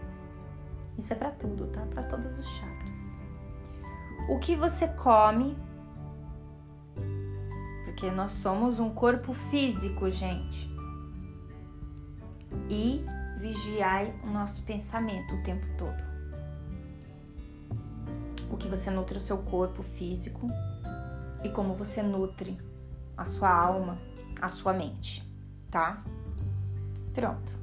Isso 0.98 1.14
é 1.14 1.16
para 1.16 1.32
tudo, 1.32 1.68
tá? 1.68 1.82
Para 1.88 2.04
todos 2.04 2.38
os 2.38 2.46
chakras. 2.46 3.02
O 4.30 4.38
que 4.40 4.56
você 4.56 4.88
come, 4.88 5.58
porque 7.86 8.12
nós 8.12 8.34
somos 8.34 8.80
um 8.80 8.94
corpo 8.94 9.34
físico, 9.34 10.10
gente. 10.10 10.70
E 12.70 13.04
vigiai 13.40 14.14
o 14.24 14.28
nosso 14.28 14.62
pensamento 14.64 15.34
o 15.36 15.44
tempo 15.44 15.66
todo. 15.78 16.13
O 18.54 18.56
que 18.56 18.68
você 18.68 18.92
nutre 18.92 19.18
o 19.18 19.20
seu 19.20 19.40
corpo 19.40 19.82
físico 19.82 20.46
e 21.44 21.50
como 21.50 21.74
você 21.74 22.04
nutre 22.04 22.56
a 23.18 23.26
sua 23.26 23.50
alma, 23.50 23.98
a 24.40 24.48
sua 24.48 24.72
mente, 24.72 25.28
tá? 25.72 26.04
Pronto. 27.16 27.58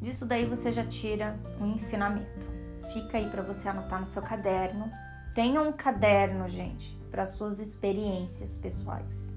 Disso 0.00 0.26
daí 0.26 0.46
você 0.46 0.72
já 0.72 0.84
tira 0.84 1.38
um 1.60 1.66
ensinamento. 1.66 2.44
Fica 2.92 3.18
aí 3.18 3.30
para 3.30 3.40
você 3.40 3.68
anotar 3.68 4.00
no 4.00 4.06
seu 4.06 4.20
caderno. 4.20 4.90
Tenha 5.32 5.60
um 5.60 5.70
caderno, 5.70 6.48
gente, 6.48 6.98
para 7.08 7.24
suas 7.24 7.60
experiências 7.60 8.58
pessoais. 8.58 9.32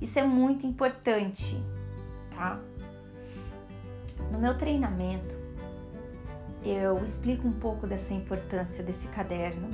Isso 0.00 0.16
é 0.16 0.24
muito 0.24 0.64
importante, 0.64 1.60
tá? 2.30 2.60
No 4.30 4.38
meu 4.38 4.56
treinamento, 4.56 5.36
eu 6.68 7.02
explico 7.04 7.46
um 7.46 7.52
pouco 7.52 7.86
dessa 7.86 8.12
importância 8.12 8.82
desse 8.82 9.06
caderno. 9.08 9.68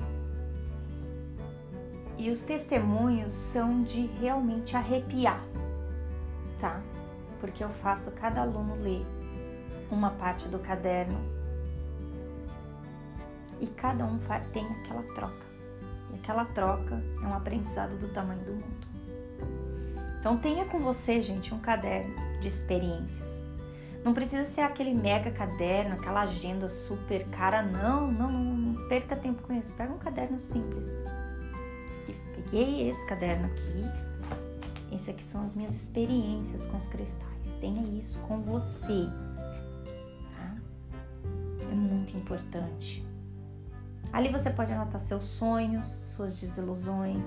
E 2.18 2.30
os 2.30 2.42
testemunhos 2.42 3.32
são 3.32 3.82
de 3.82 4.06
realmente 4.20 4.76
arrepiar, 4.76 5.42
tá? 6.60 6.80
Porque 7.40 7.64
eu 7.64 7.68
faço 7.68 8.10
cada 8.12 8.42
aluno 8.42 8.76
ler 8.76 9.04
uma 9.90 10.10
parte 10.10 10.48
do 10.48 10.58
caderno 10.58 11.18
e 13.60 13.66
cada 13.66 14.04
um 14.04 14.18
tem 14.52 14.66
aquela 14.66 15.02
troca. 15.14 15.46
E 16.12 16.16
aquela 16.16 16.44
troca 16.44 17.02
é 17.22 17.26
um 17.26 17.34
aprendizado 17.34 17.98
do 17.98 18.08
tamanho 18.08 18.44
do 18.44 18.52
mundo. 18.52 18.86
Então 20.20 20.36
tenha 20.36 20.64
com 20.66 20.78
você, 20.78 21.20
gente, 21.20 21.52
um 21.52 21.58
caderno 21.58 22.14
de 22.40 22.46
experiências 22.46 23.41
não 24.04 24.12
precisa 24.12 24.44
ser 24.44 24.62
aquele 24.62 24.94
mega 24.94 25.30
caderno, 25.30 25.94
aquela 25.94 26.22
agenda 26.22 26.68
super 26.68 27.24
cara, 27.28 27.62
não, 27.62 28.10
não, 28.10 28.32
não, 28.32 28.54
não 28.54 28.88
perca 28.88 29.14
tempo 29.14 29.42
com 29.42 29.52
isso. 29.52 29.74
Pega 29.76 29.92
um 29.92 29.98
caderno 29.98 30.38
simples. 30.40 30.88
E 32.08 32.12
peguei 32.34 32.88
esse 32.88 33.06
caderno 33.06 33.46
aqui. 33.46 34.94
Esse 34.94 35.10
aqui 35.10 35.22
são 35.22 35.44
as 35.44 35.54
minhas 35.54 35.74
experiências 35.74 36.66
com 36.66 36.78
os 36.78 36.88
cristais. 36.88 37.30
Tenha 37.60 37.82
isso 37.96 38.18
com 38.26 38.42
você, 38.42 39.06
tá? 40.36 40.56
É 41.60 41.74
muito 41.74 42.16
importante. 42.16 43.06
Ali 44.12 44.30
você 44.30 44.50
pode 44.50 44.72
anotar 44.72 45.00
seus 45.00 45.24
sonhos, 45.24 45.86
suas 46.14 46.38
desilusões. 46.40 47.26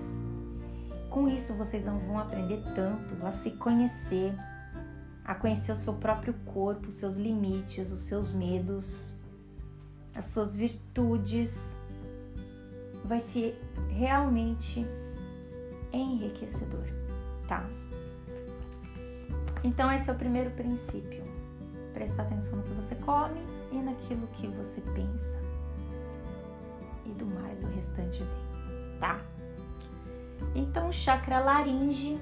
Com 1.10 1.30
isso 1.30 1.54
vocês 1.54 1.86
vão 1.86 2.20
aprender 2.20 2.62
tanto 2.76 3.26
a 3.26 3.32
se 3.32 3.52
conhecer, 3.52 4.36
a 5.26 5.34
conhecer 5.34 5.72
o 5.72 5.76
seu 5.76 5.94
próprio 5.94 6.36
corpo, 6.46 6.90
os 6.90 6.96
seus 6.96 7.16
limites, 7.16 7.92
os 7.92 8.02
seus 8.02 8.32
medos, 8.32 9.16
as 10.14 10.26
suas 10.26 10.56
virtudes. 10.56 11.80
Vai 13.04 13.22
ser 13.22 13.60
realmente 13.90 14.86
enriquecedor, 15.92 16.86
tá? 17.48 17.68
Então, 19.64 19.92
esse 19.92 20.10
é 20.10 20.14
o 20.14 20.16
primeiro 20.16 20.52
princípio. 20.52 21.24
Prestar 21.94 22.24
atenção 22.24 22.58
no 22.58 22.64
que 22.64 22.74
você 22.74 22.94
come 22.96 23.42
e 23.72 23.78
naquilo 23.78 24.28
que 24.28 24.48
você 24.48 24.82
pensa. 24.82 25.42
E 27.06 27.10
do 27.10 27.26
mais, 27.26 27.64
o 27.64 27.68
restante 27.68 28.20
vem, 28.20 29.00
tá? 29.00 29.22
Então, 30.54 30.90
o 30.90 30.94
chakra 30.94 31.40
laringe, 31.40 32.20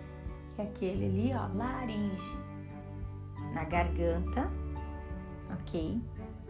que 0.55 0.61
é 0.61 0.65
aquele 0.65 1.05
ali, 1.05 1.33
ó, 1.33 1.47
laringe 1.57 2.42
na 3.53 3.63
garganta, 3.63 4.51
ok? 5.51 6.01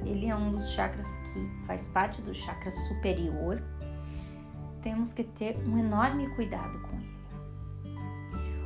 Ele 0.06 0.28
é 0.28 0.36
um 0.36 0.52
dos 0.52 0.72
chakras 0.72 1.08
que 1.32 1.66
faz 1.66 1.88
parte 1.90 2.22
do 2.22 2.34
chakra 2.34 2.72
superior. 2.72 3.62
Temos 4.82 5.14
que 5.14 5.24
ter 5.24 5.58
um 5.58 5.78
enorme 5.78 6.28
cuidado 6.36 6.80
com 6.82 6.98
ele. 6.98 7.14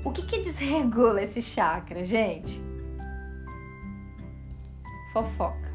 O 0.04 0.12
que 0.12 0.26
que 0.26 0.42
desregula 0.42 1.22
esse 1.22 1.42
chakra, 1.42 2.04
gente? 2.04 2.62
Fofoca. 5.12 5.68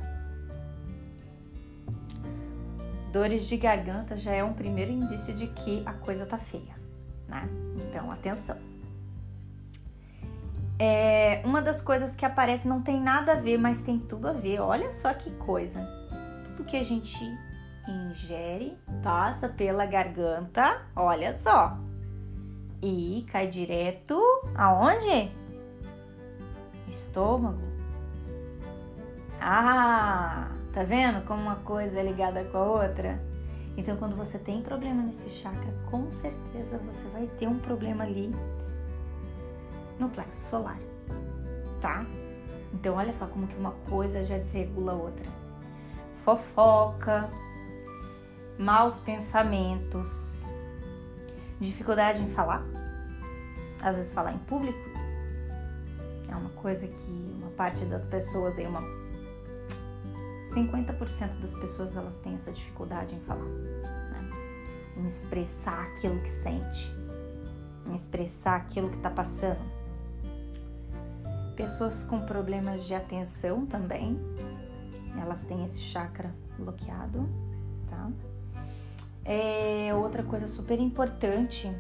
Dores 3.13 3.47
de 3.47 3.59
garganta 3.59 4.17
já 4.17 4.33
é 4.33 4.43
um 4.43 4.55
primeiro 4.55 4.91
indício 4.91 5.35
de 5.35 5.47
que 5.49 5.83
a 5.85 5.93
coisa 5.93 6.25
tá 6.25 6.39
feia, 6.39 6.75
né? 7.29 7.47
Então, 7.77 8.11
atenção. 8.11 8.72
É, 10.85 11.41
uma 11.45 11.63
das 11.63 11.81
coisas 11.81 12.17
que 12.17 12.27
aparece 12.27 12.67
não 12.67 12.83
tem 12.83 13.01
nada 13.01 13.35
a 13.35 13.37
ver, 13.37 13.57
mas 13.57 13.81
tem 13.83 14.01
tudo 14.01 14.27
a 14.27 14.33
ver. 14.33 14.59
Olha 14.59 14.91
só 14.91 15.15
que 15.15 15.31
coisa. 15.31 15.81
Tudo 16.45 16.65
que 16.65 16.77
a 16.77 16.83
gente 16.83 17.25
ingere 17.89 18.77
passa 19.01 19.49
pela 19.49 19.87
garganta, 19.87 20.83
olha 20.97 21.33
só. 21.33 21.79
E 22.83 23.25
cai 23.31 23.47
direto 23.47 24.21
aonde? 24.57 25.31
Estômago. 26.89 27.63
Ah, 29.41 30.49
Tá 30.73 30.83
vendo 30.83 31.25
como 31.27 31.43
uma 31.43 31.57
coisa 31.57 32.01
é 32.01 32.03
ligada 32.03 32.45
com 32.45 32.57
a 32.57 32.65
outra? 32.65 33.21
Então, 33.77 33.95
quando 33.99 34.17
você 34.17 34.39
tem 34.39 34.63
problema 34.63 35.03
nesse 35.03 35.29
chakra, 35.29 35.73
com 35.91 36.11
certeza 36.11 36.79
você 36.79 37.07
vai 37.13 37.27
ter 37.39 37.47
um 37.47 37.59
problema 37.59 38.05
ali 38.05 38.31
no 39.99 40.09
plexo 40.09 40.51
solar, 40.51 40.79
tá? 41.81 42.05
Então, 42.73 42.95
olha 42.95 43.13
só 43.13 43.27
como 43.27 43.47
que 43.47 43.57
uma 43.57 43.73
coisa 43.89 44.25
já 44.25 44.39
desregula 44.39 44.93
a 44.93 44.95
outra. 44.95 45.27
Fofoca, 46.25 47.29
maus 48.59 49.01
pensamentos, 49.01 50.45
dificuldade 51.61 52.23
em 52.23 52.29
falar, 52.29 52.63
às 53.83 53.97
vezes 53.97 54.13
falar 54.13 54.33
em 54.33 54.39
público, 54.39 54.79
é 56.29 56.35
uma 56.35 56.51
coisa 56.51 56.87
que 56.87 57.39
uma 57.41 57.51
parte 57.51 57.85
das 57.85 58.05
pessoas 58.05 58.59
aí, 58.59 58.67
uma 58.67 58.81
50% 60.55 61.41
das 61.41 61.55
pessoas 61.55 61.97
elas 61.97 62.17
têm 62.19 62.35
essa 62.35 62.53
dificuldade 62.53 63.15
em 63.15 63.21
falar, 63.21 63.45
né? 63.45 64.31
em 64.97 65.07
expressar 65.07 65.83
aquilo 65.89 66.21
que 66.21 66.29
sente, 66.29 66.95
em 67.89 67.95
expressar 67.95 68.57
aquilo 68.57 68.91
que 68.91 68.97
está 68.97 69.11
passando. 69.11 69.82
Pessoas 71.57 72.03
com 72.05 72.21
problemas 72.21 72.85
de 72.85 72.95
atenção 72.95 73.67
também, 73.67 74.19
elas 75.21 75.43
têm 75.45 75.65
esse 75.65 75.81
chakra 75.81 76.35
bloqueado, 76.59 77.29
tá? 77.89 78.11
É 79.25 79.95
outra 79.95 80.23
coisa 80.23 80.49
super 80.49 80.81
importante, 80.81 81.71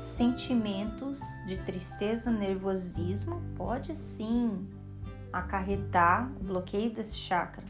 sentimentos 0.00 1.20
de 1.46 1.56
tristeza, 1.58 2.30
nervosismo 2.30 3.42
pode 3.56 3.96
sim 3.96 4.68
acarretar 5.32 6.30
o 6.40 6.44
bloqueio 6.44 6.90
desse 6.92 7.16
chakra 7.16 7.64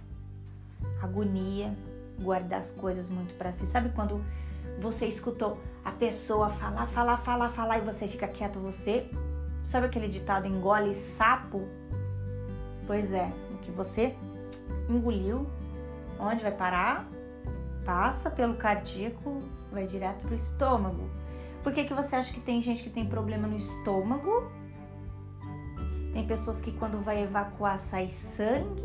agonia, 1.02 1.72
guardar 2.20 2.60
as 2.60 2.70
coisas 2.70 3.08
muito 3.10 3.34
para 3.34 3.52
si. 3.52 3.66
Sabe 3.66 3.90
quando 3.90 4.22
você 4.80 5.06
escutou 5.06 5.58
a 5.84 5.90
pessoa 5.90 6.50
falar, 6.50 6.87
falar, 6.87 7.16
falar, 7.16 7.49
falar 7.50 7.78
e 7.78 7.80
você 7.82 8.06
fica 8.06 8.28
quieto 8.28 8.58
você? 8.58 9.10
Sabe 9.70 9.86
aquele 9.86 10.08
ditado 10.08 10.48
engole 10.48 10.96
sapo? 10.96 11.68
Pois 12.88 13.12
é, 13.12 13.32
o 13.54 13.58
que 13.58 13.70
você 13.70 14.16
engoliu, 14.88 15.46
onde 16.18 16.42
vai 16.42 16.50
parar? 16.50 17.06
Passa 17.84 18.28
pelo 18.28 18.56
cardíaco, 18.56 19.38
vai 19.70 19.86
direto 19.86 20.26
pro 20.26 20.34
estômago. 20.34 21.08
Por 21.62 21.72
que, 21.72 21.84
que 21.84 21.94
você 21.94 22.16
acha 22.16 22.34
que 22.34 22.40
tem 22.40 22.60
gente 22.60 22.82
que 22.82 22.90
tem 22.90 23.06
problema 23.06 23.46
no 23.46 23.56
estômago? 23.56 24.50
Tem 26.12 26.26
pessoas 26.26 26.60
que 26.60 26.72
quando 26.72 27.00
vai 27.00 27.22
evacuar 27.22 27.78
sai 27.78 28.10
sangue 28.10 28.82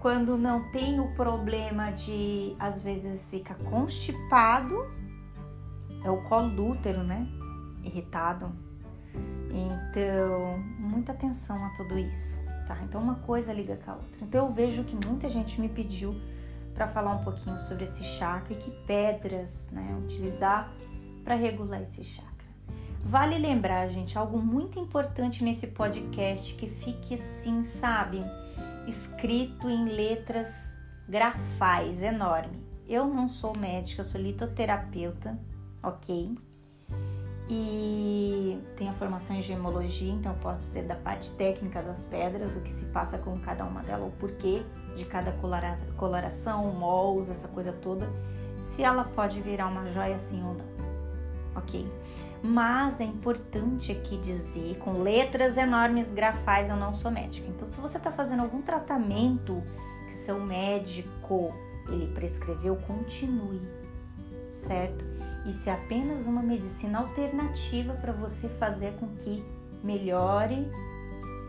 quando 0.00 0.38
não 0.38 0.64
tem 0.70 0.98
o 0.98 1.08
problema 1.14 1.90
de 1.90 2.56
às 2.58 2.82
vezes 2.82 3.30
fica 3.30 3.54
constipado, 3.68 4.86
é 6.02 6.10
o 6.10 6.22
colo 6.22 6.48
do 6.48 6.68
útero, 6.70 7.04
né? 7.04 7.28
Irritado. 7.84 8.69
Então, 9.52 10.58
muita 10.78 11.12
atenção 11.12 11.56
a 11.64 11.70
tudo 11.70 11.98
isso, 11.98 12.38
tá? 12.66 12.78
Então, 12.84 13.02
uma 13.02 13.16
coisa 13.16 13.52
liga 13.52 13.76
com 13.76 13.90
a 13.90 13.94
outra. 13.94 14.22
Então, 14.22 14.46
eu 14.46 14.52
vejo 14.52 14.84
que 14.84 14.94
muita 15.06 15.28
gente 15.28 15.60
me 15.60 15.68
pediu 15.68 16.14
para 16.74 16.86
falar 16.86 17.14
um 17.14 17.24
pouquinho 17.24 17.58
sobre 17.58 17.84
esse 17.84 18.02
chakra 18.02 18.52
e 18.52 18.56
que 18.56 18.70
pedras, 18.86 19.70
né, 19.72 19.96
utilizar 20.02 20.72
para 21.24 21.34
regular 21.34 21.82
esse 21.82 22.02
chakra. 22.04 22.30
Vale 23.02 23.38
lembrar, 23.38 23.88
gente, 23.88 24.16
algo 24.16 24.38
muito 24.38 24.78
importante 24.78 25.42
nesse 25.42 25.66
podcast 25.66 26.54
que 26.54 26.68
fique 26.68 27.14
assim, 27.14 27.64
sabe? 27.64 28.22
escrito 28.86 29.68
em 29.68 29.84
letras 29.86 30.74
grafais 31.08 32.02
enorme. 32.02 32.62
Eu 32.88 33.06
não 33.06 33.28
sou 33.28 33.56
médica, 33.56 34.02
sou 34.02 34.20
litoterapeuta, 34.20 35.38
ok? 35.82 36.34
E 37.52 38.62
tenho 38.76 38.90
a 38.90 38.94
formação 38.94 39.34
em 39.34 39.42
gemologia, 39.42 40.12
então 40.12 40.34
posso 40.36 40.60
dizer 40.60 40.84
da 40.84 40.94
parte 40.94 41.32
técnica 41.32 41.82
das 41.82 42.04
pedras, 42.04 42.56
o 42.56 42.60
que 42.60 42.70
se 42.70 42.84
passa 42.86 43.18
com 43.18 43.38
cada 43.40 43.64
uma 43.64 43.82
delas, 43.82 44.06
o 44.06 44.12
porquê 44.12 44.62
de 44.96 45.04
cada 45.04 45.34
coloração, 45.96 46.66
mols, 46.66 47.28
essa 47.28 47.48
coisa 47.48 47.72
toda, 47.72 48.08
se 48.56 48.82
ela 48.84 49.02
pode 49.02 49.40
virar 49.40 49.66
uma 49.66 49.90
joia 49.90 50.14
assim 50.14 50.40
ou 50.44 50.54
não, 50.54 50.64
ok? 51.56 51.90
mas 52.42 53.00
é 53.00 53.04
importante 53.04 53.92
aqui 53.92 54.16
dizer, 54.16 54.78
com 54.78 55.02
letras 55.02 55.56
enormes 55.56 56.10
grafais, 56.12 56.68
eu 56.70 56.76
não 56.76 56.94
sou 56.94 57.10
médica. 57.10 57.46
Então, 57.48 57.68
se 57.68 57.78
você 57.78 57.98
está 57.98 58.10
fazendo 58.10 58.40
algum 58.40 58.62
tratamento 58.62 59.62
que 60.08 60.16
seu 60.16 60.40
médico 60.40 61.52
ele 61.88 62.06
prescreveu, 62.14 62.76
continue, 62.76 63.60
certo? 64.50 65.04
Isso 65.46 65.68
é 65.68 65.72
apenas 65.72 66.26
uma 66.26 66.42
medicina 66.42 66.98
alternativa 66.98 67.94
para 67.94 68.12
você 68.12 68.48
fazer 68.48 68.92
com 68.98 69.08
que 69.16 69.42
melhore 69.82 70.70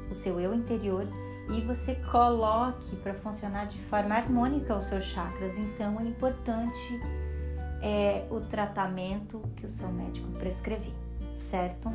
o 0.10 0.14
seu 0.14 0.40
eu 0.40 0.54
interior 0.54 1.06
e 1.50 1.62
você 1.62 1.96
coloque 2.10 2.96
para 2.98 3.14
funcionar 3.14 3.66
de 3.66 3.78
forma 3.84 4.16
harmônica 4.16 4.76
os 4.76 4.86
seus 4.86 5.04
chakras. 5.04 5.58
Então, 5.58 6.00
é 6.00 6.04
importante 6.04 7.00
é 7.82 8.28
o 8.30 8.40
tratamento 8.42 9.42
que 9.56 9.66
o 9.66 9.70
seu 9.70 9.90
médico 9.90 10.28
prescrever, 10.38 10.94
certo? 11.36 11.92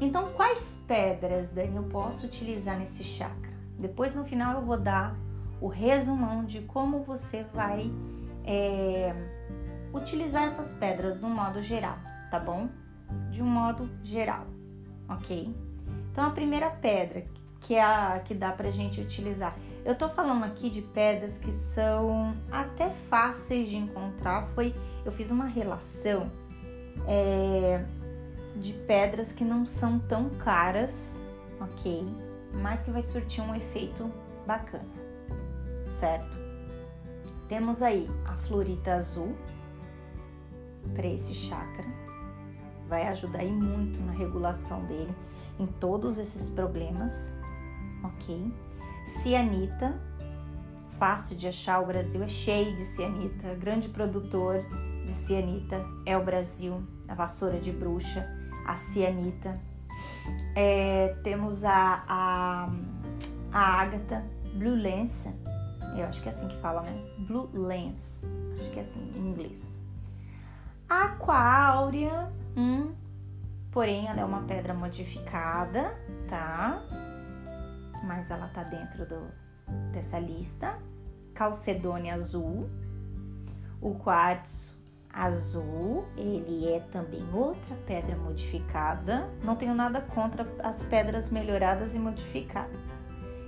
Então, 0.00 0.32
quais 0.34 0.78
pedras 0.86 1.52
daí 1.52 1.74
eu 1.74 1.82
posso 1.84 2.26
utilizar 2.26 2.78
nesse 2.78 3.02
chakra? 3.02 3.50
Depois, 3.78 4.14
no 4.14 4.24
final, 4.24 4.60
eu 4.60 4.62
vou 4.64 4.78
dar 4.78 5.16
o 5.60 5.66
resumão 5.66 6.44
de 6.44 6.60
como 6.62 7.02
você 7.02 7.44
vai 7.52 7.90
é, 8.44 9.14
utilizar 9.96 10.44
essas 10.44 10.72
pedras 10.72 11.18
de 11.18 11.24
um 11.24 11.30
modo 11.30 11.60
geral, 11.60 11.98
tá 12.30 12.38
bom? 12.38 12.68
De 13.30 13.42
um 13.42 13.46
modo 13.46 13.88
geral, 14.02 14.46
ok? 15.08 15.54
Então, 16.10 16.24
a 16.24 16.30
primeira 16.30 16.70
pedra 16.70 17.24
que 17.60 17.74
é 17.74 17.82
a 17.82 18.20
que 18.24 18.34
dá 18.34 18.52
pra 18.52 18.70
gente 18.70 19.00
utilizar 19.00 19.54
eu 19.86 19.94
tô 19.94 20.08
falando 20.08 20.42
aqui 20.42 20.68
de 20.68 20.82
pedras 20.82 21.38
que 21.38 21.52
são 21.52 22.36
até 22.50 22.90
fáceis 23.08 23.68
de 23.68 23.76
encontrar. 23.76 24.42
Foi, 24.48 24.74
eu 25.04 25.12
fiz 25.12 25.30
uma 25.30 25.46
relação 25.46 26.28
é, 27.06 27.84
de 28.56 28.72
pedras 28.72 29.30
que 29.30 29.44
não 29.44 29.64
são 29.64 30.00
tão 30.00 30.28
caras, 30.30 31.22
ok? 31.60 32.04
Mas 32.54 32.82
que 32.82 32.90
vai 32.90 33.00
surtir 33.00 33.44
um 33.44 33.54
efeito 33.54 34.10
bacana, 34.44 34.90
certo? 35.84 36.36
Temos 37.48 37.80
aí 37.80 38.10
a 38.24 38.32
florita 38.32 38.94
azul 38.94 39.36
para 40.96 41.06
esse 41.06 41.34
chakra, 41.34 41.84
vai 42.88 43.06
ajudar 43.08 43.40
aí 43.40 43.52
muito 43.52 44.00
na 44.00 44.12
regulação 44.12 44.84
dele 44.86 45.14
em 45.58 45.66
todos 45.66 46.18
esses 46.18 46.50
problemas, 46.50 47.34
ok? 48.02 48.52
cianita, 49.22 50.00
fácil 50.98 51.36
de 51.36 51.48
achar, 51.48 51.80
o 51.80 51.86
Brasil 51.86 52.22
é 52.22 52.28
cheio 52.28 52.74
de 52.74 52.84
cianita, 52.84 53.54
grande 53.54 53.88
produtor 53.88 54.64
de 55.04 55.12
cianita 55.12 55.84
é 56.04 56.16
o 56.16 56.24
Brasil, 56.24 56.82
a 57.06 57.14
vassoura 57.14 57.58
de 57.58 57.72
bruxa, 57.72 58.26
a 58.66 58.74
cianita. 58.76 59.60
É, 60.56 61.16
temos 61.22 61.64
a, 61.64 62.04
a, 62.08 62.70
a 63.52 63.60
ágata, 63.80 64.24
Blue 64.54 64.74
Lens, 64.74 65.28
eu 65.96 66.04
acho 66.06 66.20
que 66.22 66.28
é 66.28 66.32
assim 66.32 66.48
que 66.48 66.56
fala, 66.56 66.82
né? 66.82 66.92
Blue 67.26 67.48
Lens, 67.54 68.24
acho 68.54 68.70
que 68.72 68.78
é 68.80 68.82
assim 68.82 69.12
em 69.14 69.30
inglês. 69.30 69.85
A 70.88 71.04
aquáurea, 71.04 72.32
hum, 72.56 72.94
porém 73.70 74.08
ela 74.08 74.20
é 74.20 74.24
uma 74.24 74.42
pedra 74.42 74.72
modificada, 74.72 75.94
tá? 76.28 76.82
mas 78.06 78.30
ela 78.30 78.48
tá 78.48 78.62
dentro 78.62 79.04
do, 79.06 79.28
dessa 79.92 80.18
lista. 80.18 80.78
Calcedônia 81.34 82.14
azul, 82.14 82.70
o 83.80 83.94
quartzo 83.96 84.74
azul, 85.12 86.06
ele 86.16 86.70
é 86.72 86.80
também 86.80 87.26
outra 87.32 87.76
pedra 87.86 88.16
modificada. 88.16 89.28
Não 89.42 89.56
tenho 89.56 89.74
nada 89.74 90.00
contra 90.00 90.46
as 90.62 90.82
pedras 90.84 91.30
melhoradas 91.30 91.94
e 91.94 91.98
modificadas. 91.98 93.04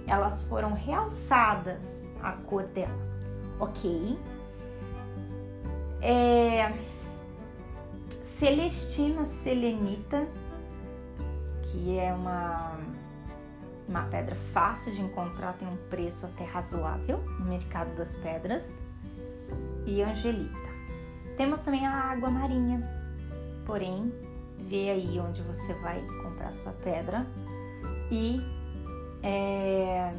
Elas 0.07 0.43
foram 0.45 0.73
realçadas 0.73 2.05
a 2.23 2.33
cor 2.33 2.65
dela, 2.65 2.99
ok? 3.61 4.19
É 6.01 6.73
Celestina 8.39 9.25
selenita, 9.43 10.29
que 11.65 11.99
é 11.99 12.15
uma, 12.15 12.79
uma 13.89 14.05
pedra 14.05 14.37
fácil 14.37 14.93
de 14.93 15.03
encontrar, 15.03 15.55
tem 15.55 15.67
um 15.67 15.77
preço 15.91 16.25
até 16.27 16.45
razoável 16.45 17.19
no 17.41 17.47
mercado 17.47 17.97
das 17.97 18.15
pedras, 18.17 18.79
e 19.85 20.03
angelita. 20.03 20.69
Temos 21.37 21.63
também 21.63 21.85
a 21.85 21.93
água 21.93 22.31
marinha, 22.31 22.81
porém, 23.67 24.13
vê 24.69 24.91
aí 24.91 25.19
onde 25.19 25.43
você 25.43 25.75
vai 25.75 26.01
comprar 26.23 26.53
sua 26.53 26.73
pedra 26.75 27.27
e 28.09 28.41
é, 29.23 30.13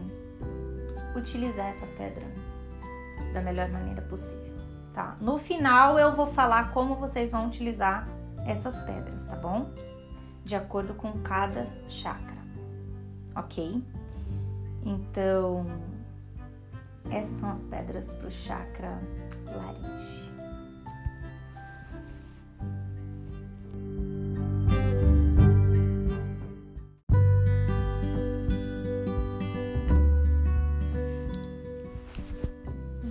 utilizar 1.15 1.67
essa 1.67 1.85
pedra 1.97 2.25
da 3.31 3.41
melhor 3.41 3.69
maneira 3.69 4.01
possível, 4.01 4.48
tá? 4.99 5.15
No 5.21 5.37
final 5.37 5.97
eu 5.97 6.13
vou 6.13 6.27
falar 6.27 6.73
como 6.73 6.95
vocês 6.95 7.31
vão 7.31 7.47
utilizar 7.47 8.05
essas 8.45 8.81
pedras, 8.81 9.23
tá 9.23 9.37
bom? 9.37 9.71
De 10.43 10.57
acordo 10.57 10.93
com 10.93 11.13
cada 11.21 11.65
chakra, 11.87 12.43
ok? 13.33 13.81
Então, 14.83 15.65
essas 17.09 17.37
são 17.37 17.49
as 17.49 17.63
pedras 17.63 18.11
para 18.11 18.27
o 18.27 18.31
chakra 18.31 19.01
laringe. 19.47 20.28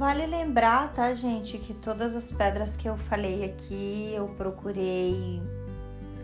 Vale 0.09 0.25
lembrar, 0.25 0.95
tá, 0.95 1.13
gente, 1.13 1.59
que 1.59 1.75
todas 1.75 2.17
as 2.17 2.33
pedras 2.33 2.79
que 2.79 2.89
eu 2.89 2.97
falei 2.97 3.45
aqui, 3.45 4.11
eu 4.15 4.25
procurei 4.39 5.39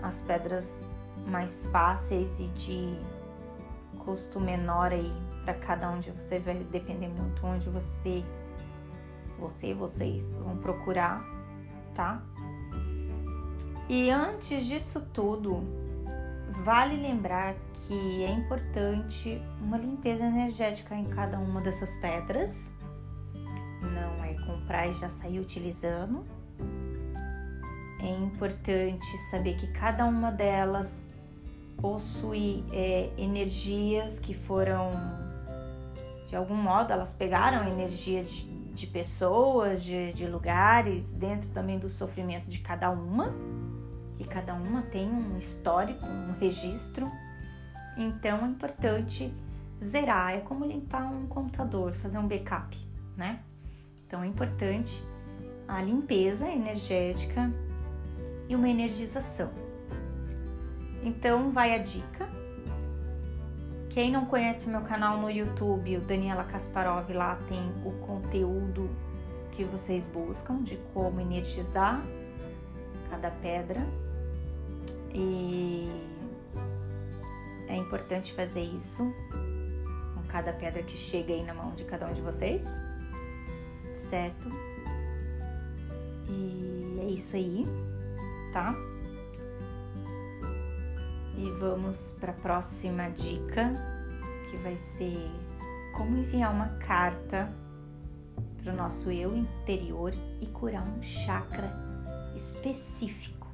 as 0.02 0.22
pedras 0.22 0.90
mais 1.26 1.66
fáceis 1.66 2.40
e 2.40 2.46
de 2.46 2.98
custo 4.02 4.40
menor 4.40 4.90
aí 4.90 5.12
para 5.44 5.52
cada 5.52 5.90
um 5.90 6.00
de 6.00 6.10
vocês. 6.12 6.46
Vai 6.46 6.54
depender 6.54 7.08
muito 7.08 7.46
onde 7.46 7.68
você, 7.68 8.24
você 9.38 9.72
e 9.72 9.74
vocês 9.74 10.32
vão 10.32 10.56
procurar, 10.56 11.22
tá? 11.94 12.22
E 13.86 14.08
antes 14.10 14.64
disso 14.64 15.06
tudo, 15.12 15.62
vale 16.64 16.96
lembrar 16.96 17.54
que 17.74 18.24
é 18.24 18.32
importante 18.32 19.38
uma 19.60 19.76
limpeza 19.76 20.24
energética 20.24 20.94
em 20.94 21.04
cada 21.04 21.38
uma 21.38 21.60
dessas 21.60 21.94
pedras 21.96 22.72
não 23.92 24.24
é 24.24 24.34
comprar 24.46 24.86
e 24.86 24.94
já 24.94 25.08
sair 25.08 25.38
utilizando. 25.38 26.24
É 28.00 28.08
importante 28.08 29.06
saber 29.30 29.56
que 29.56 29.66
cada 29.68 30.04
uma 30.04 30.30
delas 30.30 31.08
possui 31.80 32.64
é, 32.72 33.10
energias 33.16 34.18
que 34.18 34.34
foram, 34.34 34.90
de 36.28 36.36
algum 36.36 36.54
modo, 36.54 36.92
elas 36.92 37.14
pegaram 37.14 37.66
energia 37.66 38.22
de, 38.22 38.74
de 38.74 38.86
pessoas, 38.86 39.82
de, 39.82 40.12
de 40.12 40.26
lugares, 40.26 41.10
dentro 41.12 41.48
também 41.50 41.78
do 41.78 41.88
sofrimento 41.88 42.48
de 42.48 42.58
cada 42.58 42.90
uma, 42.90 43.34
e 44.18 44.24
cada 44.24 44.54
uma 44.54 44.82
tem 44.82 45.08
um 45.08 45.36
histórico, 45.38 46.04
um 46.06 46.38
registro. 46.38 47.10
Então 47.96 48.44
é 48.44 48.48
importante 48.48 49.32
zerar, 49.82 50.34
é 50.34 50.40
como 50.40 50.64
limpar 50.64 51.06
um 51.06 51.26
computador, 51.26 51.92
fazer 51.92 52.18
um 52.18 52.26
backup, 52.26 52.76
né? 53.16 53.40
Então 54.14 54.22
é 54.22 54.28
importante 54.28 55.02
a 55.66 55.82
limpeza 55.82 56.48
energética 56.48 57.52
e 58.48 58.54
uma 58.54 58.68
energização. 58.68 59.50
Então 61.02 61.50
vai 61.50 61.74
a 61.74 61.78
dica. 61.78 62.28
Quem 63.90 64.12
não 64.12 64.24
conhece 64.24 64.68
o 64.68 64.70
meu 64.70 64.82
canal 64.82 65.18
no 65.18 65.28
YouTube, 65.28 65.96
o 65.96 66.00
Daniela 66.00 66.44
Kasparov, 66.44 67.10
lá 67.12 67.34
tem 67.48 67.60
o 67.84 67.90
conteúdo 68.06 68.88
que 69.50 69.64
vocês 69.64 70.06
buscam 70.06 70.62
de 70.62 70.76
como 70.92 71.20
energizar 71.20 72.00
cada 73.10 73.32
pedra. 73.32 73.84
E 75.12 75.88
é 77.66 77.74
importante 77.74 78.32
fazer 78.32 78.62
isso 78.62 79.12
com 80.14 80.22
cada 80.28 80.52
pedra 80.52 80.84
que 80.84 80.96
chega 80.96 81.34
aí 81.34 81.42
na 81.42 81.52
mão 81.52 81.74
de 81.74 81.82
cada 81.82 82.06
um 82.06 82.12
de 82.12 82.20
vocês 82.20 82.93
certo? 84.14 84.48
E 86.28 87.00
é 87.00 87.04
isso 87.06 87.34
aí, 87.34 87.64
tá? 88.52 88.72
E 91.36 91.50
vamos 91.58 92.14
para 92.20 92.30
a 92.30 92.34
próxima 92.36 93.08
dica, 93.08 93.72
que 94.48 94.56
vai 94.58 94.78
ser 94.78 95.18
como 95.96 96.16
enviar 96.16 96.52
uma 96.52 96.68
carta 96.78 97.52
para 98.62 98.72
o 98.72 98.76
nosso 98.76 99.10
eu 99.10 99.36
interior 99.36 100.14
e 100.40 100.46
curar 100.46 100.86
um 100.86 101.02
chakra 101.02 101.72
específico. 102.36 103.48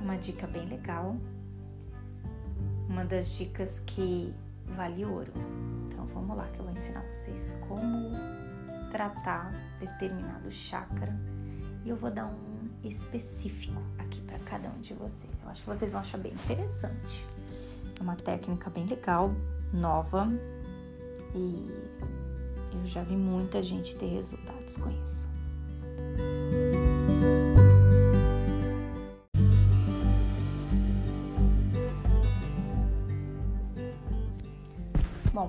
Uma 0.00 0.16
dica 0.16 0.46
bem 0.46 0.68
legal, 0.68 1.16
uma 2.88 3.04
das 3.04 3.30
dicas 3.30 3.80
que 3.80 4.32
vale 4.76 5.04
ouro. 5.04 5.32
Então 5.88 6.06
vamos 6.06 6.36
lá 6.36 6.46
que 6.46 6.60
eu 6.60 6.64
vou 6.64 6.72
ensinar 6.72 7.04
vocês 7.12 7.52
como 7.66 8.12
tratar 8.96 9.52
determinado 9.78 10.50
chakra 10.50 11.14
e 11.84 11.90
eu 11.90 11.96
vou 11.96 12.10
dar 12.10 12.24
um 12.24 12.70
específico 12.82 13.78
aqui 13.98 14.22
para 14.22 14.38
cada 14.38 14.70
um 14.70 14.80
de 14.80 14.94
vocês. 14.94 15.30
Eu 15.42 15.50
acho 15.50 15.62
que 15.62 15.68
vocês 15.68 15.92
vão 15.92 16.00
achar 16.00 16.16
bem 16.16 16.32
interessante. 16.32 17.26
É 17.98 18.02
uma 18.02 18.16
técnica 18.16 18.70
bem 18.70 18.86
legal, 18.86 19.30
nova 19.70 20.26
e 21.34 21.70
eu 22.72 22.86
já 22.86 23.02
vi 23.02 23.16
muita 23.16 23.62
gente 23.62 23.94
ter 23.96 24.06
resultados 24.06 24.78
com 24.78 24.90
isso. 25.02 25.35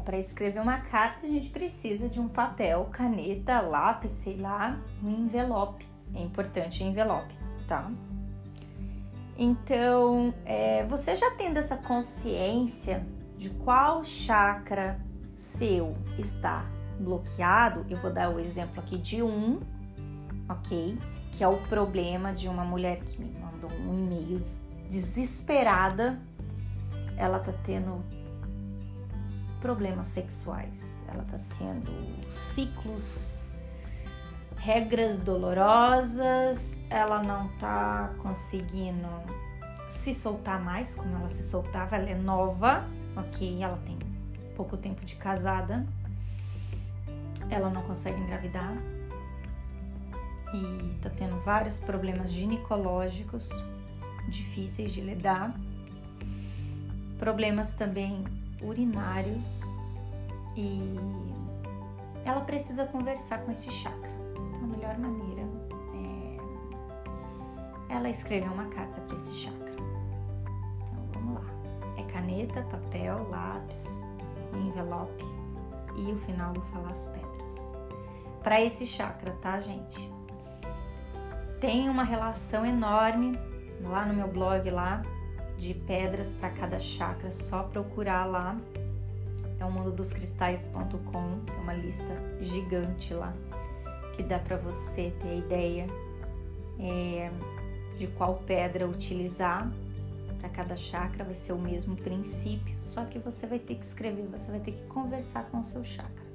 Para 0.08 0.18
escrever 0.18 0.62
uma 0.62 0.78
carta 0.78 1.28
a 1.28 1.30
gente 1.30 1.50
precisa 1.50 2.08
de 2.08 2.18
um 2.18 2.30
papel, 2.30 2.86
caneta, 2.94 3.60
lápis, 3.60 4.12
sei 4.12 4.38
lá, 4.38 4.80
um 5.04 5.10
envelope. 5.10 5.86
É 6.16 6.22
importante 6.22 6.82
envelope, 6.82 7.38
tá? 7.68 7.92
Então, 9.38 10.34
é, 10.46 10.86
você 10.86 11.14
já 11.14 11.32
tendo 11.32 11.58
essa 11.58 11.76
consciência 11.76 13.06
de 13.38 13.50
qual 13.50 14.02
chakra 14.06 14.98
seu 15.36 15.94
está 16.18 16.66
bloqueado, 16.98 17.86
eu 17.90 17.98
vou 17.98 18.10
dar 18.10 18.30
o 18.30 18.40
exemplo 18.40 18.80
aqui 18.80 18.98
de 18.98 19.22
um, 19.22 19.60
ok? 20.48 20.98
Que 21.34 21.44
é 21.44 21.48
o 21.50 21.58
problema 21.68 22.32
de 22.32 22.48
uma 22.48 22.64
mulher 22.64 23.02
que 23.02 23.22
me 23.22 23.38
mandou 23.42 23.70
um 23.82 23.94
e-mail 23.94 24.42
desesperada. 24.90 26.18
Ela 27.18 27.40
tá 27.40 27.52
tendo 27.66 28.02
problemas 29.68 30.08
sexuais. 30.08 31.04
Ela 31.10 31.26
tá 31.26 31.38
tendo 31.60 31.92
ciclos, 32.32 33.44
regras 34.56 35.20
dolorosas, 35.20 36.80
ela 36.90 37.22
não 37.22 37.50
tá 37.58 38.14
conseguindo 38.20 39.10
se 39.90 40.14
soltar 40.14 40.64
mais 40.64 40.96
como 40.96 41.18
ela 41.18 41.28
se 41.28 41.44
soltava. 41.44 41.98
Ela 41.98 42.12
é 42.12 42.16
nova, 42.16 42.88
ok? 43.14 43.62
Ela 43.62 43.78
tem 43.86 44.00
pouco 44.56 44.78
tempo 44.78 45.04
de 45.04 45.18
casada. 45.18 45.86
Ela 47.50 47.70
não 47.70 47.82
consegue 47.82 48.22
engravidar 48.22 48.74
e 50.54 50.98
tá 51.02 51.10
tendo 51.10 51.38
vários 51.42 51.78
problemas 51.78 52.32
ginecológicos 52.32 53.50
difíceis 54.30 54.94
de 54.94 55.02
lidar. 55.02 55.54
Problemas 57.20 57.74
também 57.74 58.24
urinários 58.62 59.62
e 60.56 60.96
ela 62.26 62.42
precisa 62.42 62.86
conversar 62.86 63.40
com 63.40 63.52
esse 63.52 63.70
chakra. 63.72 64.10
Então, 64.32 64.64
a 64.64 64.68
melhor 64.68 64.98
maneira 64.98 65.42
é 67.90 67.96
ela 67.96 68.10
escrever 68.10 68.52
uma 68.52 68.66
carta 68.66 69.00
para 69.02 69.16
esse 69.16 69.34
chakra. 69.34 69.72
Então, 69.72 71.08
vamos 71.14 71.36
lá. 71.36 71.50
É 71.98 72.04
caneta, 72.04 72.62
papel, 72.64 73.28
lápis, 73.30 74.04
envelope 74.54 75.24
e 75.96 76.12
o 76.12 76.18
final 76.20 76.54
vou 76.54 76.64
falar 76.66 76.92
as 76.92 77.08
pedras. 77.08 77.56
Para 78.44 78.62
esse 78.62 78.86
chakra, 78.86 79.32
tá, 79.42 79.60
gente? 79.60 80.18
tem 81.60 81.90
uma 81.90 82.04
relação 82.04 82.66
enorme 82.66 83.38
lá 83.82 84.06
no 84.06 84.14
meu 84.14 84.28
blog 84.28 84.70
lá 84.70 85.02
de 85.58 85.74
pedras 85.74 86.34
para 86.34 86.50
cada 86.50 86.80
chakra, 86.80 87.32
só 87.32 87.64
procurar 87.64 88.26
lá. 88.26 88.60
É 89.60 89.66
o 89.66 89.72
mundo 89.72 89.92
dos 89.92 90.14
cristais.com, 90.14 91.40
é 91.52 91.62
uma 91.62 91.74
lista 91.74 92.14
gigante 92.42 93.14
lá 93.14 93.34
que 94.18 94.24
dá 94.24 94.40
para 94.40 94.58
você 94.58 95.14
ter 95.22 95.30
a 95.30 95.36
ideia 95.36 95.88
é, 96.80 97.32
de 97.96 98.08
qual 98.08 98.42
pedra 98.48 98.88
utilizar 98.88 99.72
para 100.40 100.50
cada 100.50 100.76
chakra, 100.76 101.24
vai 101.24 101.36
ser 101.36 101.54
o 101.54 101.58
mesmo 101.58 101.96
princípio, 101.96 102.76
só 102.82 103.06
que 103.06 103.20
você 103.20 103.48
vai 103.48 103.60
ter 103.60 103.76
que 103.76 103.86
escrever, 103.86 104.28
você 104.28 104.52
vai 104.52 104.60
ter 104.60 104.72
que 104.72 104.84
conversar 104.86 105.46
com 105.50 105.60
o 105.60 105.64
seu 105.64 105.84
chakra. 105.84 106.26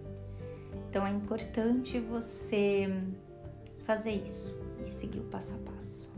Então 0.89 1.07
é 1.07 1.11
importante 1.11 1.99
você 1.99 3.05
fazer 3.81 4.13
isso 4.13 4.57
e 4.87 4.91
seguir 4.91 5.19
o 5.19 5.25
passo 5.25 5.55
a 5.55 5.73
passo? 5.73 6.12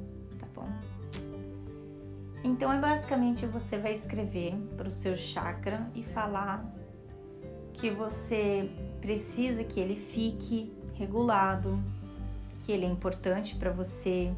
Então 2.45 2.71
é 2.71 2.79
basicamente 2.79 3.47
você 3.47 3.79
vai 3.79 3.95
escrever 3.95 4.55
para 4.77 4.87
o 4.87 4.91
seu 4.91 5.17
chakra 5.17 5.91
e 5.95 6.03
falar 6.03 6.63
que 7.73 7.91
você 7.91 8.71
precisa 9.01 9.65
que 9.65 9.81
ele 9.81 9.97
fique 9.97 10.71
regulado, 10.95 11.83
que 12.61 12.71
ele 12.71 12.85
é 12.85 12.89
importante 12.89 13.57
para 13.57 13.71
você, 13.71 14.31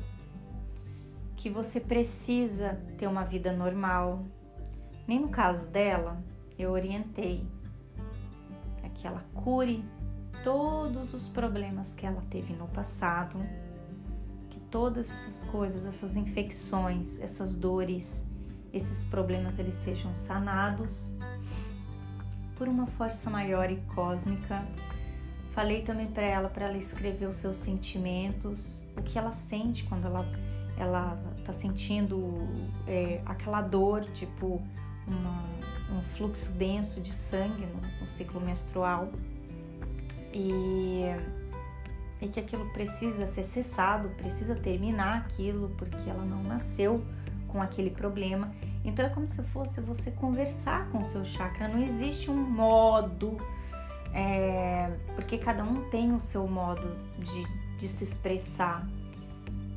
que 1.36 1.50
você 1.50 1.80
precisa 1.80 2.80
ter 2.96 3.08
uma 3.08 3.24
vida 3.24 3.52
normal. 3.52 4.24
Nem 5.06 5.20
no 5.20 5.28
caso 5.28 5.68
dela, 5.68 6.16
eu 6.56 6.70
orientei 6.70 7.44
para 8.80 8.88
que 8.88 9.04
ela 9.04 9.24
cure 9.34 9.84
todos 10.44 11.12
os 11.12 11.28
problemas 11.28 11.92
que 11.92 12.06
ela 12.06 12.22
teve 12.30 12.54
no 12.54 12.68
passado, 12.68 13.36
todas 14.76 15.10
essas 15.10 15.42
coisas, 15.44 15.86
essas 15.86 16.16
infecções, 16.16 17.18
essas 17.18 17.54
dores, 17.54 18.28
esses 18.74 19.04
problemas 19.04 19.58
eles 19.58 19.74
sejam 19.74 20.14
sanados 20.14 21.10
por 22.58 22.68
uma 22.68 22.86
força 22.86 23.30
maior 23.30 23.70
e 23.70 23.76
cósmica. 23.94 24.62
Falei 25.54 25.80
também 25.80 26.08
para 26.08 26.24
ela 26.24 26.50
para 26.50 26.66
ela 26.66 26.76
escrever 26.76 27.26
os 27.26 27.36
seus 27.36 27.56
sentimentos, 27.56 28.78
o 28.94 29.00
que 29.00 29.18
ela 29.18 29.32
sente 29.32 29.84
quando 29.84 30.04
ela 30.04 30.22
ela 30.76 31.18
tá 31.42 31.54
sentindo 31.54 32.46
é, 32.86 33.22
aquela 33.24 33.62
dor, 33.62 34.04
tipo 34.12 34.60
uma, 35.06 35.98
um 35.98 36.02
fluxo 36.02 36.52
denso 36.52 37.00
de 37.00 37.14
sangue 37.14 37.64
no, 37.64 37.80
no 37.98 38.06
ciclo 38.06 38.42
menstrual. 38.42 39.08
E, 40.34 41.00
e 42.20 42.28
que 42.28 42.40
aquilo 42.40 42.68
precisa 42.70 43.26
ser 43.26 43.44
cessado, 43.44 44.08
precisa 44.10 44.54
terminar 44.54 45.18
aquilo 45.18 45.70
porque 45.76 46.08
ela 46.08 46.24
não 46.24 46.42
nasceu 46.42 47.04
com 47.48 47.60
aquele 47.60 47.90
problema. 47.90 48.52
Então 48.84 49.04
é 49.04 49.08
como 49.08 49.28
se 49.28 49.42
fosse 49.42 49.80
você 49.80 50.10
conversar 50.10 50.88
com 50.90 51.00
o 51.00 51.04
seu 51.04 51.24
chakra. 51.24 51.68
Não 51.68 51.82
existe 51.82 52.30
um 52.30 52.36
modo 52.36 53.36
é, 54.12 54.96
porque 55.14 55.36
cada 55.36 55.62
um 55.62 55.90
tem 55.90 56.14
o 56.14 56.20
seu 56.20 56.46
modo 56.46 56.96
de, 57.18 57.46
de 57.78 57.88
se 57.88 58.04
expressar. 58.04 58.86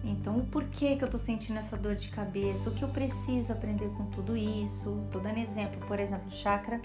Então, 0.02 0.38
o 0.38 0.45
porquê 0.45 0.95
que 0.95 1.04
eu 1.04 1.10
tô 1.10 1.17
sentindo 1.17 1.60
essa 1.60 1.75
dor 1.75 1.95
de 1.95 2.10
cabeça, 2.10 2.69
o 2.69 2.73
que 2.73 2.84
eu 2.84 2.88
preciso 2.88 3.52
aprender 3.52 3.89
com 3.89 4.06
tudo 4.06 4.38
isso. 4.38 5.06
Tô 5.12 5.19
dando 5.19 5.39
exemplo, 5.39 5.86
por 5.86 5.99
exemplo, 5.99 6.32
chakra 6.32 6.82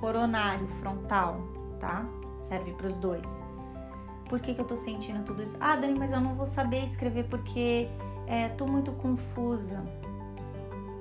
coronário 0.00 0.68
frontal, 0.80 1.40
tá? 1.80 2.04
Serve 2.40 2.72
para 2.72 2.86
os 2.86 2.98
dois. 2.98 3.57
Por 4.28 4.40
que, 4.40 4.54
que 4.54 4.60
eu 4.60 4.64
tô 4.64 4.76
sentindo 4.76 5.24
tudo 5.24 5.42
isso? 5.42 5.56
Ah, 5.58 5.74
Dani, 5.74 5.98
mas 5.98 6.12
eu 6.12 6.20
não 6.20 6.34
vou 6.34 6.46
saber 6.46 6.84
escrever 6.84 7.24
porque 7.24 7.88
é, 8.26 8.48
tô 8.48 8.66
muito 8.66 8.92
confusa. 8.92 9.82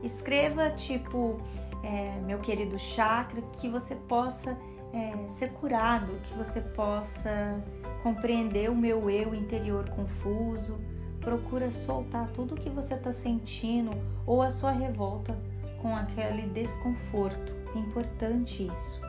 Escreva, 0.02 0.70
tipo, 0.70 1.40
é, 1.84 2.20
meu 2.26 2.40
querido 2.40 2.80
chakra, 2.80 3.42
que 3.54 3.68
você 3.68 3.96
possa 3.96 4.58
é, 4.94 5.28
ser 5.28 5.52
curado, 5.52 6.20
que 6.24 6.34
você 6.36 6.62
possa 6.62 7.62
compreender 8.02 8.70
o 8.70 8.76
meu 8.76 9.10
eu 9.10 9.36
interior 9.36 9.90
confuso. 9.90 10.80
Procura 11.20 11.72
soltar 11.72 12.30
tudo 12.30 12.56
o 12.56 12.58
que 12.58 12.70
você 12.70 12.94
está 12.94 13.12
sentindo 13.12 13.92
ou 14.26 14.42
a 14.42 14.50
sua 14.50 14.72
revolta 14.72 15.38
com 15.82 15.94
aquele 15.96 16.44
desconforto. 16.44 17.54
É 17.76 17.80
importante 17.80 18.66
isso. 18.66 19.07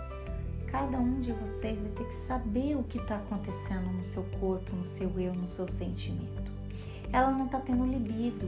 Cada 0.70 0.98
um 0.98 1.18
de 1.20 1.32
vocês 1.32 1.78
vai 1.78 1.90
ter 1.92 2.04
que 2.06 2.14
saber 2.14 2.76
o 2.76 2.82
que 2.82 2.98
está 2.98 3.16
acontecendo 3.16 3.90
no 3.90 4.04
seu 4.04 4.22
corpo, 4.38 4.76
no 4.76 4.84
seu 4.84 5.18
eu, 5.18 5.34
no 5.34 5.48
seu 5.48 5.66
sentimento. 5.66 6.52
Ela 7.10 7.30
não 7.30 7.46
está 7.46 7.58
tendo 7.58 7.86
libido 7.86 8.46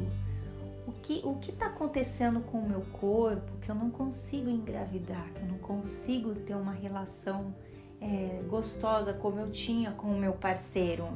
o 0.87 0.93
que 0.93 1.23
o 1.25 1.37
que 1.37 1.51
está 1.51 1.67
acontecendo 1.67 2.41
com 2.41 2.59
o 2.59 2.69
meu 2.69 2.83
corpo 2.93 3.53
que 3.63 3.71
eu 3.71 3.75
não 3.75 3.91
consigo 3.91 4.51
engravidar, 4.51 5.31
que 5.35 5.41
eu 5.41 5.49
não 5.49 5.59
consigo 5.59 6.35
ter 6.35 6.55
uma 6.55 6.73
relação 6.73 7.55
é, 8.01 8.43
gostosa 8.49 9.15
como 9.15 9.39
eu 9.41 9.51
tinha 9.51 9.93
com 9.93 10.09
o 10.09 10.19
meu 10.19 10.33
parceiro. 10.33 11.09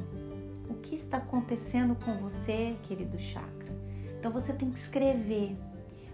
O 0.67 0.73
que 0.75 0.95
está 0.95 1.17
acontecendo 1.17 1.95
com 2.03 2.17
você, 2.17 2.75
querido 2.83 3.19
chakra? 3.19 3.71
Então 4.17 4.31
você 4.31 4.53
tem 4.53 4.71
que 4.71 4.79
escrever. 4.79 5.55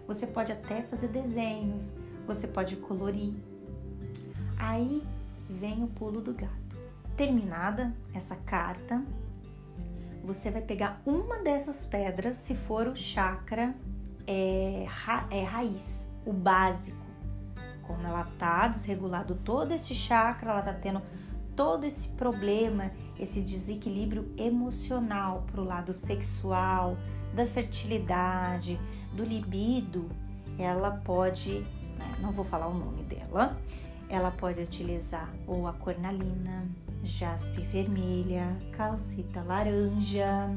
Você 0.06 0.26
pode 0.26 0.52
até 0.52 0.82
fazer 0.82 1.08
desenhos, 1.08 1.94
você 2.26 2.46
pode 2.46 2.76
colorir. 2.76 3.32
Aí 4.62 5.02
vem 5.50 5.82
o 5.82 5.88
pulo 5.88 6.20
do 6.20 6.32
gato. 6.32 6.78
Terminada 7.16 7.92
essa 8.14 8.36
carta, 8.36 9.02
você 10.24 10.52
vai 10.52 10.62
pegar 10.62 11.02
uma 11.04 11.38
dessas 11.38 11.84
pedras, 11.84 12.36
se 12.36 12.54
for 12.54 12.86
o 12.86 12.94
chakra 12.94 13.74
é, 14.24 14.86
ra, 14.88 15.26
é 15.32 15.42
raiz, 15.42 16.08
o 16.24 16.32
básico. 16.32 17.04
Como 17.82 18.06
ela 18.06 18.24
tá 18.38 18.68
desregulado 18.68 19.34
todo 19.34 19.72
esse 19.72 19.96
chakra, 19.96 20.52
ela 20.52 20.62
tá 20.62 20.72
tendo 20.72 21.02
todo 21.56 21.82
esse 21.82 22.08
problema, 22.10 22.92
esse 23.18 23.42
desequilíbrio 23.42 24.32
emocional 24.38 25.44
pro 25.50 25.64
lado 25.64 25.92
sexual, 25.92 26.96
da 27.34 27.44
fertilidade, 27.46 28.80
do 29.12 29.24
libido, 29.24 30.08
ela 30.56 30.92
pode, 30.92 31.60
né, 31.98 32.16
não 32.20 32.30
vou 32.30 32.44
falar 32.44 32.68
o 32.68 32.74
nome 32.74 33.02
dela, 33.02 33.58
ela 34.12 34.30
pode 34.30 34.60
utilizar 34.60 35.32
ou 35.46 35.66
a 35.66 35.72
cornalina, 35.72 36.66
jaspe 37.02 37.62
vermelha, 37.62 38.46
calcita 38.76 39.42
laranja, 39.42 40.50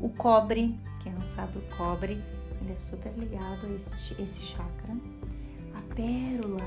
o 0.00 0.08
cobre, 0.08 0.76
quem 1.00 1.12
não 1.12 1.20
sabe 1.20 1.58
o 1.58 1.76
cobre, 1.76 2.20
ele 2.60 2.72
é 2.72 2.74
super 2.74 3.12
ligado 3.12 3.66
a 3.66 3.70
esse, 3.76 4.20
esse 4.20 4.40
chakra. 4.40 4.96
A 5.76 5.94
pérola, 5.94 6.64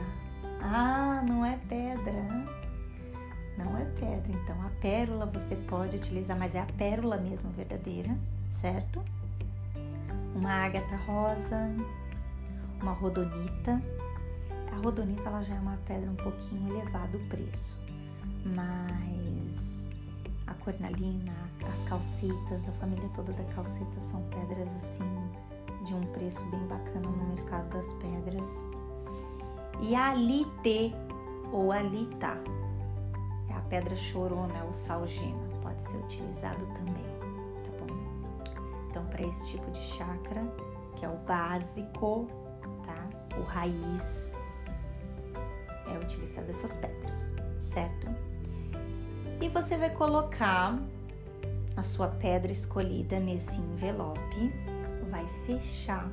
ah, 0.62 1.22
não 1.28 1.46
é 1.46 1.60
pedra, 1.67 2.46
não 3.58 3.78
é 3.78 3.84
pedra, 3.84 4.32
então 4.32 4.56
a 4.65 4.70
pérola 4.80 5.26
você 5.26 5.56
pode 5.67 5.98
utilizar, 5.98 6.38
mas 6.39 6.56
é 6.56 6.62
a 6.62 6.67
pérola 6.78 7.17
mesmo 7.17 7.52
verdadeira, 7.52 8.17
certo? 8.54 9.04
Uma 10.34 10.65
ágata 10.65 10.96
rosa, 10.96 11.70
uma 12.82 12.94
rodonita. 12.94 13.82
A 14.72 14.76
rodonita 14.78 15.24
ela 15.24 15.42
já 15.42 15.56
é 15.56 15.60
uma 15.60 15.78
pedra 15.86 16.10
um 16.10 16.16
pouquinho 16.16 16.72
elevado 16.74 17.18
o 17.18 17.28
preço 17.28 17.82
mas 18.46 19.90
a 20.48 20.54
cornalina, 20.56 21.34
as 21.70 21.84
calcitas, 21.84 22.68
a 22.68 22.72
família 22.74 23.10
toda 23.14 23.32
da 23.34 23.44
calcita 23.54 24.02
são 24.02 24.22
pedras 24.24 24.68
assim 24.76 25.32
de 25.86 25.94
um 25.94 26.02
preço 26.14 26.44
bem 26.46 26.66
bacana 26.68 27.08
no 27.08 27.36
mercado 27.36 27.70
das 27.70 27.94
pedras. 27.94 28.64
E 29.82 29.96
a 29.96 30.12
alite 30.12 30.94
ou 31.52 31.72
alita 31.72 32.38
é 33.50 33.54
a 33.54 33.62
pedra 33.62 33.96
chorona, 33.96 34.56
é 34.58 34.64
o 34.64 34.74
salgema, 34.74 35.48
pode 35.62 35.82
ser 35.82 35.98
utilizado 35.98 36.66
também, 36.68 37.04
tá 37.64 37.86
bom? 37.86 38.52
Então, 38.90 39.06
para 39.08 39.24
esse 39.24 39.48
tipo 39.48 39.70
de 39.72 39.80
chakra, 39.80 40.44
que 40.96 41.06
é 41.06 41.10
o 41.10 41.18
básico, 41.26 42.28
tá? 42.86 43.38
O 43.40 43.44
raiz, 43.44 44.34
é 45.93 45.99
utilizado 45.99 46.49
essas 46.49 46.77
pedras, 46.77 47.34
certo? 47.60 48.08
E 49.41 49.49
você 49.49 49.77
vai 49.77 49.89
colocar 49.89 50.77
a 51.75 51.84
sua 51.84 52.08
pedra 52.08 52.51
escolhida 52.51 53.19
nesse 53.19 53.60
envelope, 53.60 54.54
vai 55.10 55.25
fechar, 55.45 56.10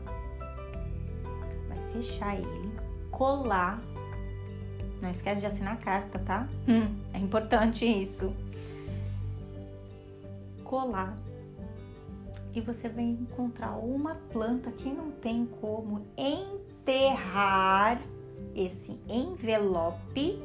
vai 1.69 1.79
fechar 1.93 2.37
ele, 2.37 2.73
colar. 3.11 3.83
Não 5.03 5.11
esquece 5.11 5.41
de 5.43 5.47
assinar 5.47 5.75
a 5.75 5.77
carta, 5.77 6.19
tá? 6.19 6.49
Hum, 6.67 6.97
é 7.13 7.19
importante 7.19 7.85
isso. 7.87 8.35
Colar. 10.65 11.17
E 12.55 12.61
você 12.61 12.89
vai 12.89 13.05
encontrar 13.05 13.77
uma 13.77 14.17
planta 14.33 14.73
que 14.73 14.89
não 14.89 15.11
tem 15.11 15.47
como 15.61 16.05
enterrar 16.17 18.01
esse 18.55 19.01
envelope 19.09 20.43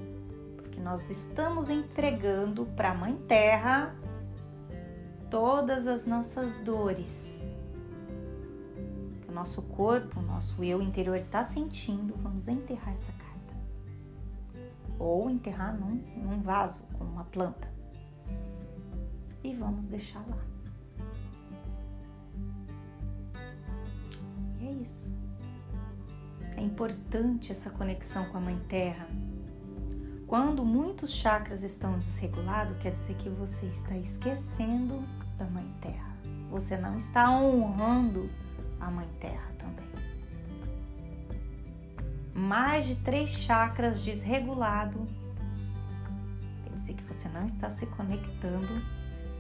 nós 0.82 1.10
estamos 1.10 1.70
entregando 1.70 2.66
para 2.76 2.92
a 2.92 2.94
Mãe 2.94 3.16
Terra 3.28 3.96
todas 5.30 5.88
as 5.88 6.06
nossas 6.06 6.56
dores 6.58 7.48
o 9.34 9.36
nosso 9.36 9.64
corpo, 9.64 10.20
o 10.20 10.24
nosso 10.24 10.64
eu 10.64 10.80
interior 10.80 11.18
está 11.18 11.44
sentindo, 11.44 12.14
vamos 12.22 12.48
enterrar 12.48 12.94
essa 12.94 13.12
carta. 13.12 13.56
Ou 15.00 15.28
enterrar 15.28 15.76
num, 15.76 15.96
num 16.16 16.40
vaso 16.40 16.84
com 16.94 17.04
uma 17.04 17.24
planta. 17.26 17.68
E 19.44 19.54
vamos 19.56 19.88
deixar 19.88 20.24
lá. 20.28 20.38
E 24.62 24.68
é 24.68 24.72
isso. 24.74 25.12
Importante 26.64 27.52
essa 27.52 27.70
conexão 27.70 28.24
com 28.30 28.38
a 28.38 28.40
Mãe 28.40 28.58
Terra. 28.70 29.06
Quando 30.26 30.64
muitos 30.64 31.12
chakras 31.12 31.62
estão 31.62 32.00
desregulados, 32.00 32.78
quer 32.78 32.94
dizer 32.94 33.16
que 33.16 33.28
você 33.28 33.66
está 33.66 33.98
esquecendo 33.98 35.04
da 35.38 35.44
Mãe 35.44 35.70
Terra. 35.82 36.16
Você 36.50 36.78
não 36.78 36.98
está 36.98 37.30
honrando 37.30 38.30
a 38.80 38.90
Mãe 38.90 39.10
Terra 39.20 39.52
também. 39.58 39.86
Mais 42.34 42.86
de 42.86 42.96
três 42.96 43.32
chakras 43.32 44.02
desregulado, 44.02 45.06
quer 46.64 46.74
dizer 46.76 46.94
que 46.94 47.04
você 47.04 47.28
não 47.28 47.46
está 47.46 47.70
se 47.70 47.86
conectando 47.88 48.82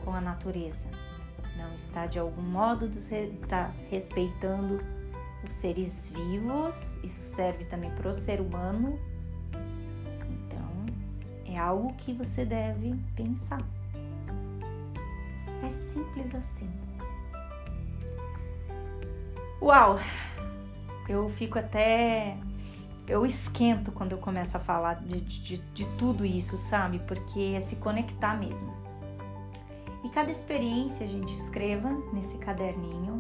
com 0.03 0.11
a 0.11 0.19
natureza, 0.19 0.89
não 1.55 1.73
está 1.73 2.05
de 2.05 2.19
algum 2.19 2.41
modo 2.41 2.85
está 2.85 3.71
respeitando 3.89 4.83
os 5.45 5.51
seres 5.51 6.09
vivos, 6.09 6.97
isso 7.03 7.35
serve 7.35 7.65
também 7.65 7.91
para 7.91 8.09
o 8.09 8.13
ser 8.13 8.39
humano. 8.39 8.99
Então, 10.29 10.85
é 11.45 11.57
algo 11.57 11.93
que 11.95 12.13
você 12.13 12.45
deve 12.45 12.95
pensar. 13.15 13.61
É 15.63 15.69
simples 15.69 16.33
assim. 16.35 16.69
Uau! 19.61 19.97
Eu 21.07 21.29
fico 21.29 21.59
até. 21.59 22.37
Eu 23.07 23.25
esquento 23.25 23.91
quando 23.91 24.13
eu 24.13 24.17
começo 24.17 24.55
a 24.55 24.59
falar 24.59 24.95
de, 24.95 25.19
de, 25.19 25.57
de 25.57 25.85
tudo 25.97 26.25
isso, 26.25 26.57
sabe? 26.57 26.99
Porque 26.99 27.53
é 27.55 27.59
se 27.59 27.75
conectar 27.75 28.37
mesmo. 28.37 28.73
E 30.03 30.09
cada 30.09 30.31
experiência 30.31 31.05
a 31.05 31.09
gente 31.09 31.33
escreva 31.33 31.89
nesse 32.13 32.37
caderninho 32.37 33.12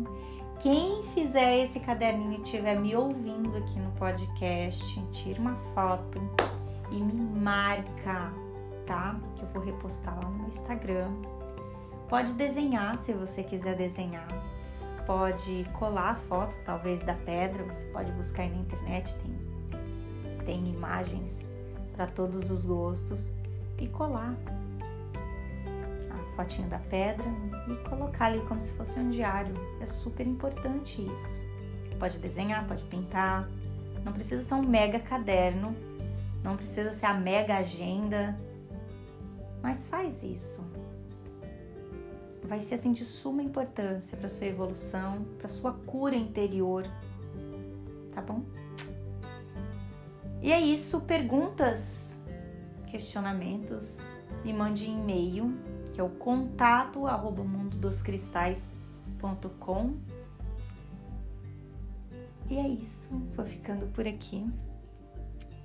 quem 0.63 1.03
fizer 1.13 1.61
esse 1.61 1.77
caderninho 1.81 2.37
e 2.37 2.41
estiver 2.41 2.79
me 2.79 2.95
ouvindo 2.95 3.57
aqui 3.57 3.77
no 3.77 3.91
podcast, 3.91 4.97
tira 5.11 5.41
uma 5.41 5.57
foto 5.75 6.21
e 6.89 6.95
me 6.95 7.13
marca, 7.13 8.31
tá? 8.85 9.19
Que 9.35 9.43
eu 9.43 9.47
vou 9.49 9.61
repostar 9.61 10.17
lá 10.23 10.29
no 10.29 10.47
Instagram. 10.47 11.11
Pode 12.07 12.31
desenhar 12.35 12.97
se 12.97 13.11
você 13.11 13.43
quiser 13.43 13.75
desenhar. 13.75 14.25
Pode 15.05 15.69
colar 15.73 16.11
a 16.11 16.15
foto, 16.15 16.55
talvez 16.63 17.01
da 17.01 17.13
pedra. 17.13 17.61
Você 17.65 17.85
pode 17.87 18.13
buscar 18.13 18.43
aí 18.43 18.49
na 18.49 18.61
internet, 18.61 19.13
tem, 19.17 20.45
tem 20.45 20.69
imagens 20.69 21.51
para 21.91 22.07
todos 22.07 22.49
os 22.49 22.65
gostos 22.65 23.33
e 23.81 23.87
colar 23.89 24.33
fotinho 26.35 26.67
da 26.67 26.79
pedra 26.79 27.25
e 27.67 27.89
colocar 27.89 28.25
ali 28.25 28.41
como 28.47 28.59
se 28.59 28.71
fosse 28.73 28.99
um 28.99 29.09
diário. 29.09 29.53
É 29.81 29.85
super 29.85 30.25
importante 30.25 31.01
isso. 31.01 31.39
Pode 31.99 32.19
desenhar, 32.19 32.67
pode 32.67 32.83
pintar. 32.85 33.49
Não 34.03 34.11
precisa 34.11 34.43
ser 34.43 34.53
um 34.55 34.61
mega 34.61 34.99
caderno, 34.99 35.75
não 36.43 36.57
precisa 36.57 36.91
ser 36.91 37.05
a 37.05 37.13
mega 37.13 37.57
agenda, 37.57 38.37
mas 39.61 39.87
faz 39.87 40.23
isso. 40.23 40.61
Vai 42.43 42.59
ser 42.59 42.75
assim 42.75 42.91
de 42.91 43.05
suma 43.05 43.41
importância 43.41 44.17
para 44.17 44.27
sua 44.27 44.47
evolução, 44.47 45.25
para 45.37 45.47
sua 45.47 45.71
cura 45.71 46.15
interior. 46.15 46.85
Tá 48.13 48.21
bom? 48.21 48.43
E 50.41 50.51
é 50.51 50.59
isso, 50.59 50.99
perguntas, 51.01 52.21
questionamentos, 52.91 54.21
me 54.43 54.51
mande 54.51 54.85
e-mail 54.85 55.57
que 55.93 56.01
é 56.01 56.03
o 56.03 56.09
contato 56.09 57.07
arroba 57.07 57.41
mundodoscristais.com. 57.43 59.93
E 62.49 62.57
é 62.57 62.67
isso, 62.67 63.07
vou 63.35 63.45
ficando 63.45 63.85
por 63.93 64.05
aqui. 64.07 64.51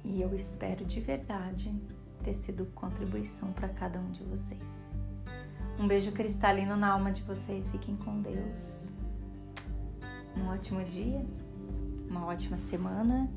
E 0.04 0.20
eu 0.22 0.32
espero 0.34 0.84
de 0.84 1.00
verdade 1.00 1.74
ter 2.22 2.34
sido 2.34 2.66
contribuição 2.66 3.50
para 3.52 3.68
cada 3.68 3.98
um 3.98 4.10
de 4.10 4.22
vocês. 4.24 4.92
Um 5.78 5.88
beijo 5.88 6.12
cristalino 6.12 6.76
na 6.76 6.90
alma 6.90 7.10
de 7.10 7.22
vocês, 7.22 7.70
fiquem 7.70 7.96
com 7.96 8.20
Deus. 8.20 8.90
Um 10.36 10.48
ótimo 10.48 10.84
dia, 10.84 11.24
uma 12.08 12.26
ótima 12.26 12.58
semana. 12.58 13.30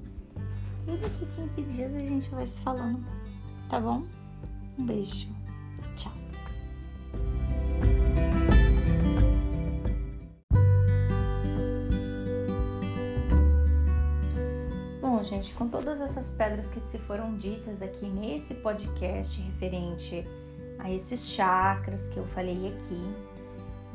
E 0.88 0.98
daqui 0.98 1.26
15 1.36 1.62
dias 1.64 1.96
a 1.96 2.00
gente 2.00 2.30
vai 2.30 2.46
se 2.46 2.60
falando, 2.62 3.04
tá 3.70 3.80
bom? 3.80 4.04
Um 4.78 4.86
beijo. 4.86 5.41
Tchau. 8.30 8.62
gente, 15.24 15.54
com 15.54 15.68
todas 15.68 16.02
essas 16.02 16.32
pedras 16.32 16.68
que 16.70 16.80
se 16.82 16.98
foram 17.00 17.36
ditas 17.38 17.82
aqui 17.82 18.06
nesse 18.06 18.54
podcast 18.56 19.40
referente 19.42 20.28
a 20.80 20.92
esses 20.92 21.30
chakras 21.30 22.10
que 22.10 22.18
eu 22.18 22.26
falei 22.28 22.68
aqui, 22.68 23.14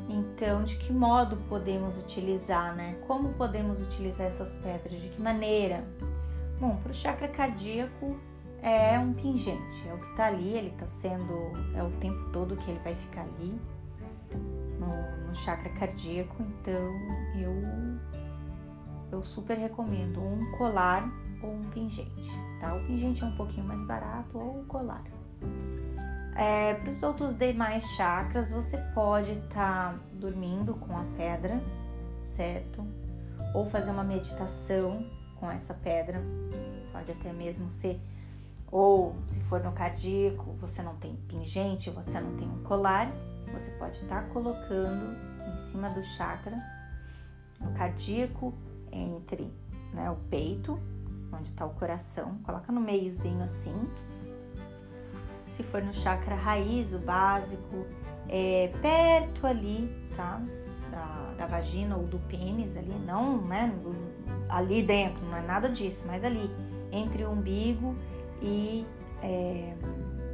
então 0.09 0.63
de 0.63 0.77
que 0.77 0.91
modo 0.91 1.37
podemos 1.49 1.97
utilizar, 1.97 2.75
né? 2.75 2.97
Como 3.07 3.33
podemos 3.33 3.79
utilizar 3.81 4.27
essas 4.27 4.55
pedras? 4.55 5.01
De 5.01 5.09
que 5.09 5.21
maneira? 5.21 5.83
Bom, 6.59 6.77
para 6.77 6.91
o 6.91 6.95
chakra 6.95 7.27
cardíaco 7.27 8.17
é 8.61 8.97
um 8.97 9.13
pingente, 9.13 9.87
é 9.87 9.93
o 9.93 9.97
que 9.97 10.09
está 10.11 10.27
ali, 10.27 10.53
ele 10.53 10.69
está 10.69 10.87
sendo, 10.87 11.51
é 11.75 11.83
o 11.83 11.91
tempo 11.99 12.31
todo 12.31 12.55
que 12.55 12.71
ele 12.71 12.79
vai 12.79 12.95
ficar 12.95 13.21
ali 13.21 13.59
no, 14.35 15.27
no 15.27 15.35
chakra 15.35 15.69
cardíaco, 15.73 16.35
então 16.41 16.81
eu 17.35 17.97
eu 19.11 19.23
super 19.23 19.57
recomendo 19.57 20.19
um 20.19 20.51
colar 20.57 21.09
ou 21.41 21.53
um 21.53 21.63
pingente, 21.69 22.31
tá? 22.59 22.75
O 22.75 22.85
pingente 22.85 23.23
é 23.23 23.27
um 23.27 23.35
pouquinho 23.35 23.65
mais 23.65 23.85
barato 23.85 24.37
ou 24.37 24.61
o 24.61 24.65
colar. 24.65 25.03
É, 26.35 26.75
Para 26.75 26.91
os 26.91 27.01
outros 27.01 27.35
demais 27.35 27.83
chakras, 27.91 28.51
você 28.51 28.77
pode 28.93 29.31
estar 29.31 29.93
tá 29.93 29.99
dormindo 30.13 30.75
com 30.75 30.95
a 30.95 31.03
pedra, 31.15 31.59
certo? 32.21 32.85
Ou 33.55 33.65
fazer 33.65 33.91
uma 33.91 34.03
meditação 34.03 34.99
com 35.39 35.49
essa 35.49 35.73
pedra, 35.73 36.21
pode 36.91 37.11
até 37.11 37.31
mesmo 37.33 37.69
ser. 37.69 37.99
Ou 38.71 39.15
se 39.23 39.39
for 39.41 39.63
no 39.63 39.71
cardíaco, 39.71 40.51
você 40.59 40.83
não 40.83 40.95
tem 40.97 41.15
pingente, 41.27 41.89
você 41.89 42.19
não 42.19 42.35
tem 42.35 42.47
um 42.47 42.61
colar, 42.63 43.09
você 43.51 43.71
pode 43.71 43.97
estar 44.01 44.23
tá 44.23 44.29
colocando 44.29 45.15
em 45.47 45.71
cima 45.71 45.89
do 45.89 46.03
chakra, 46.03 46.57
no 47.59 47.71
cardíaco, 47.73 48.53
entre 48.91 49.51
né, 49.93 50.09
o 50.11 50.15
peito 50.29 50.79
onde 51.31 51.49
está 51.49 51.65
o 51.65 51.71
coração, 51.71 52.37
coloca 52.43 52.71
no 52.71 52.81
meiozinho 52.81 53.43
assim. 53.43 53.73
Se 55.49 55.63
for 55.63 55.81
no 55.81 55.93
chakra 55.93 56.35
raiz, 56.35 56.93
o 56.93 56.99
básico, 56.99 57.85
é 58.27 58.71
perto 58.81 59.47
ali, 59.47 59.89
tá? 60.15 60.41
Da, 60.91 61.33
da 61.37 61.45
vagina 61.45 61.95
ou 61.95 62.03
do 62.03 62.19
pênis 62.27 62.75
ali, 62.75 62.93
não, 63.05 63.41
né? 63.41 63.71
Ali 64.49 64.83
dentro, 64.83 65.23
não 65.25 65.37
é 65.37 65.41
nada 65.41 65.69
disso, 65.69 66.03
mas 66.07 66.23
ali, 66.23 66.49
entre 66.91 67.23
o 67.23 67.31
umbigo 67.31 67.95
e 68.41 68.85
é, 69.23 69.73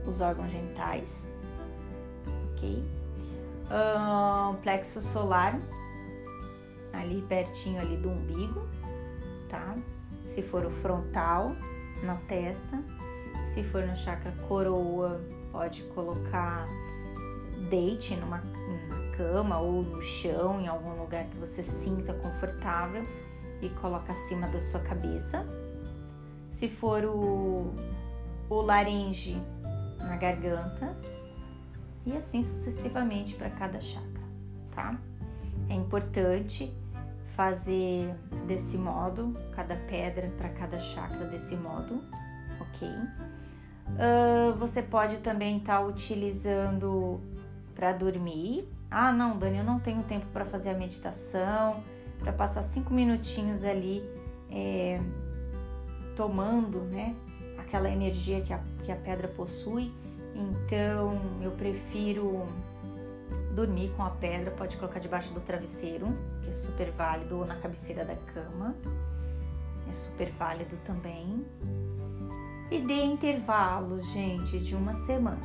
os 0.06 0.20
órgãos 0.20 0.52
genitais, 0.52 1.32
ok? 2.52 3.03
Uh, 3.64 4.56
plexo 4.62 5.02
solar, 5.02 5.58
ali 6.92 7.22
pertinho 7.24 7.80
ali 7.80 7.98
do 7.98 8.10
umbigo, 8.10 8.68
tá? 9.50 9.74
se 10.34 10.42
for 10.42 10.66
o 10.66 10.70
frontal, 10.70 11.56
na 12.02 12.16
testa. 12.28 12.84
Se 13.48 13.64
for 13.64 13.86
no 13.86 13.96
chakra 13.96 14.32
coroa, 14.48 15.22
pode 15.52 15.84
colocar 15.84 16.66
deite 17.70 18.16
numa, 18.16 18.38
numa 18.38 19.16
cama 19.16 19.60
ou 19.60 19.84
no 19.84 20.02
chão, 20.02 20.60
em 20.60 20.68
algum 20.68 21.00
lugar 21.00 21.26
que 21.26 21.38
você 21.38 21.62
sinta 21.62 22.14
confortável 22.14 23.06
e 23.62 23.70
coloca 23.70 24.12
acima 24.12 24.48
da 24.48 24.60
sua 24.60 24.80
cabeça. 24.80 25.46
Se 26.52 26.68
for 26.68 27.06
o, 27.06 27.74
o 28.50 28.62
laringe 28.62 29.40
na 30.00 30.18
garganta 30.18 30.96
e 32.06 32.16
assim 32.16 32.44
sucessivamente 32.44 33.36
para 33.36 33.50
cada 33.50 33.80
chakra, 33.80 34.24
tá? 34.76 34.98
É 35.70 35.74
importante 35.74 36.74
fazer 37.36 38.14
desse 38.46 38.78
modo, 38.78 39.34
cada 39.56 39.76
pedra 39.76 40.30
para 40.38 40.50
cada 40.50 40.80
chakra 40.80 41.26
desse 41.26 41.56
modo, 41.56 42.04
ok? 42.60 42.88
Uh, 42.88 44.56
você 44.58 44.82
pode 44.82 45.18
também 45.18 45.58
estar 45.58 45.80
tá 45.80 45.86
utilizando 45.86 47.20
para 47.76 47.92
dormir 47.92 48.68
Ah, 48.90 49.12
não, 49.12 49.38
Dani, 49.38 49.58
eu 49.58 49.64
não 49.64 49.80
tenho 49.80 50.04
tempo 50.04 50.26
para 50.28 50.46
fazer 50.46 50.70
a 50.70 50.74
meditação, 50.74 51.84
para 52.20 52.32
passar 52.32 52.62
cinco 52.64 52.94
minutinhos 52.94 53.64
ali 53.64 54.04
é, 54.50 55.02
tomando, 56.16 56.82
né, 56.84 57.16
aquela 57.58 57.90
energia 57.90 58.42
que 58.42 58.54
a, 58.54 58.60
que 58.84 58.92
a 58.92 58.96
pedra 58.96 59.28
possui. 59.28 59.92
Então, 60.36 61.20
eu 61.42 61.52
prefiro 61.52 62.46
dormir 63.54 63.92
com 63.96 64.04
a 64.04 64.10
pedra, 64.10 64.52
pode 64.52 64.78
colocar 64.78 65.00
debaixo 65.00 65.34
do 65.34 65.40
travesseiro, 65.42 66.08
que 66.44 66.50
é 66.50 66.54
super 66.54 66.92
válido, 66.92 67.38
ou 67.38 67.46
na 67.46 67.56
cabeceira 67.56 68.04
da 68.04 68.16
cama, 68.16 68.76
é 69.90 69.94
super 69.94 70.30
válido 70.32 70.76
também. 70.84 71.46
E 72.72 72.80
dê 72.80 73.04
intervalos, 73.04 74.08
gente, 74.12 74.60
de 74.60 74.76
uma 74.76 74.94
semana. 75.06 75.38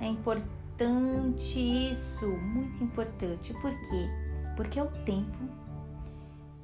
É 0.00 0.06
importante 0.06 1.58
isso, 1.90 2.28
muito 2.28 2.84
importante. 2.84 3.52
Por 3.54 3.72
quê? 3.72 4.08
Porque 4.56 4.78
é 4.78 4.82
o 4.82 4.90
tempo 5.04 5.38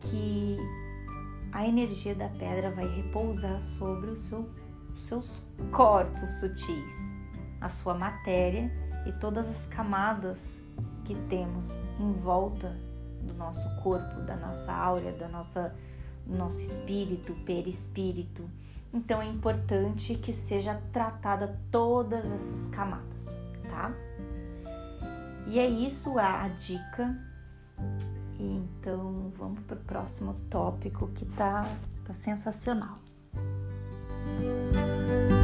que 0.00 0.56
a 1.52 1.66
energia 1.66 2.14
da 2.14 2.28
pedra 2.28 2.70
vai 2.70 2.86
repousar 2.86 3.60
sobre 3.60 4.10
o 4.10 4.16
seu, 4.16 4.48
os 4.94 5.02
seus 5.02 5.42
corpos 5.72 6.28
sutis, 6.40 7.16
a 7.60 7.68
sua 7.68 7.94
matéria 7.94 8.70
e 9.06 9.12
todas 9.12 9.48
as 9.48 9.66
camadas 9.66 10.60
que 11.04 11.14
temos 11.28 11.70
em 12.00 12.12
volta 12.12 12.76
do 13.22 13.34
nosso 13.34 13.68
corpo, 13.82 14.20
da 14.22 14.36
nossa 14.36 14.72
áurea, 14.72 15.12
da 15.12 15.28
nossa 15.28 15.74
do 16.26 16.36
nosso 16.36 16.60
espírito, 16.60 17.32
perispírito. 17.44 18.50
Então 18.92 19.22
é 19.22 19.26
importante 19.26 20.16
que 20.16 20.32
seja 20.32 20.80
tratada 20.92 21.58
todas 21.70 22.24
essas 22.24 22.68
camadas, 22.70 23.26
tá? 23.68 23.92
E 25.46 25.60
é 25.60 25.66
isso 25.68 26.18
a 26.18 26.48
dica. 26.48 27.16
Então 28.38 29.32
vamos 29.36 29.60
para 29.60 29.76
o 29.76 29.80
próximo 29.80 30.34
tópico 30.50 31.08
que 31.08 31.24
tá, 31.24 31.64
tá 32.04 32.12
sensacional. 32.12 32.96
Música 34.38 35.35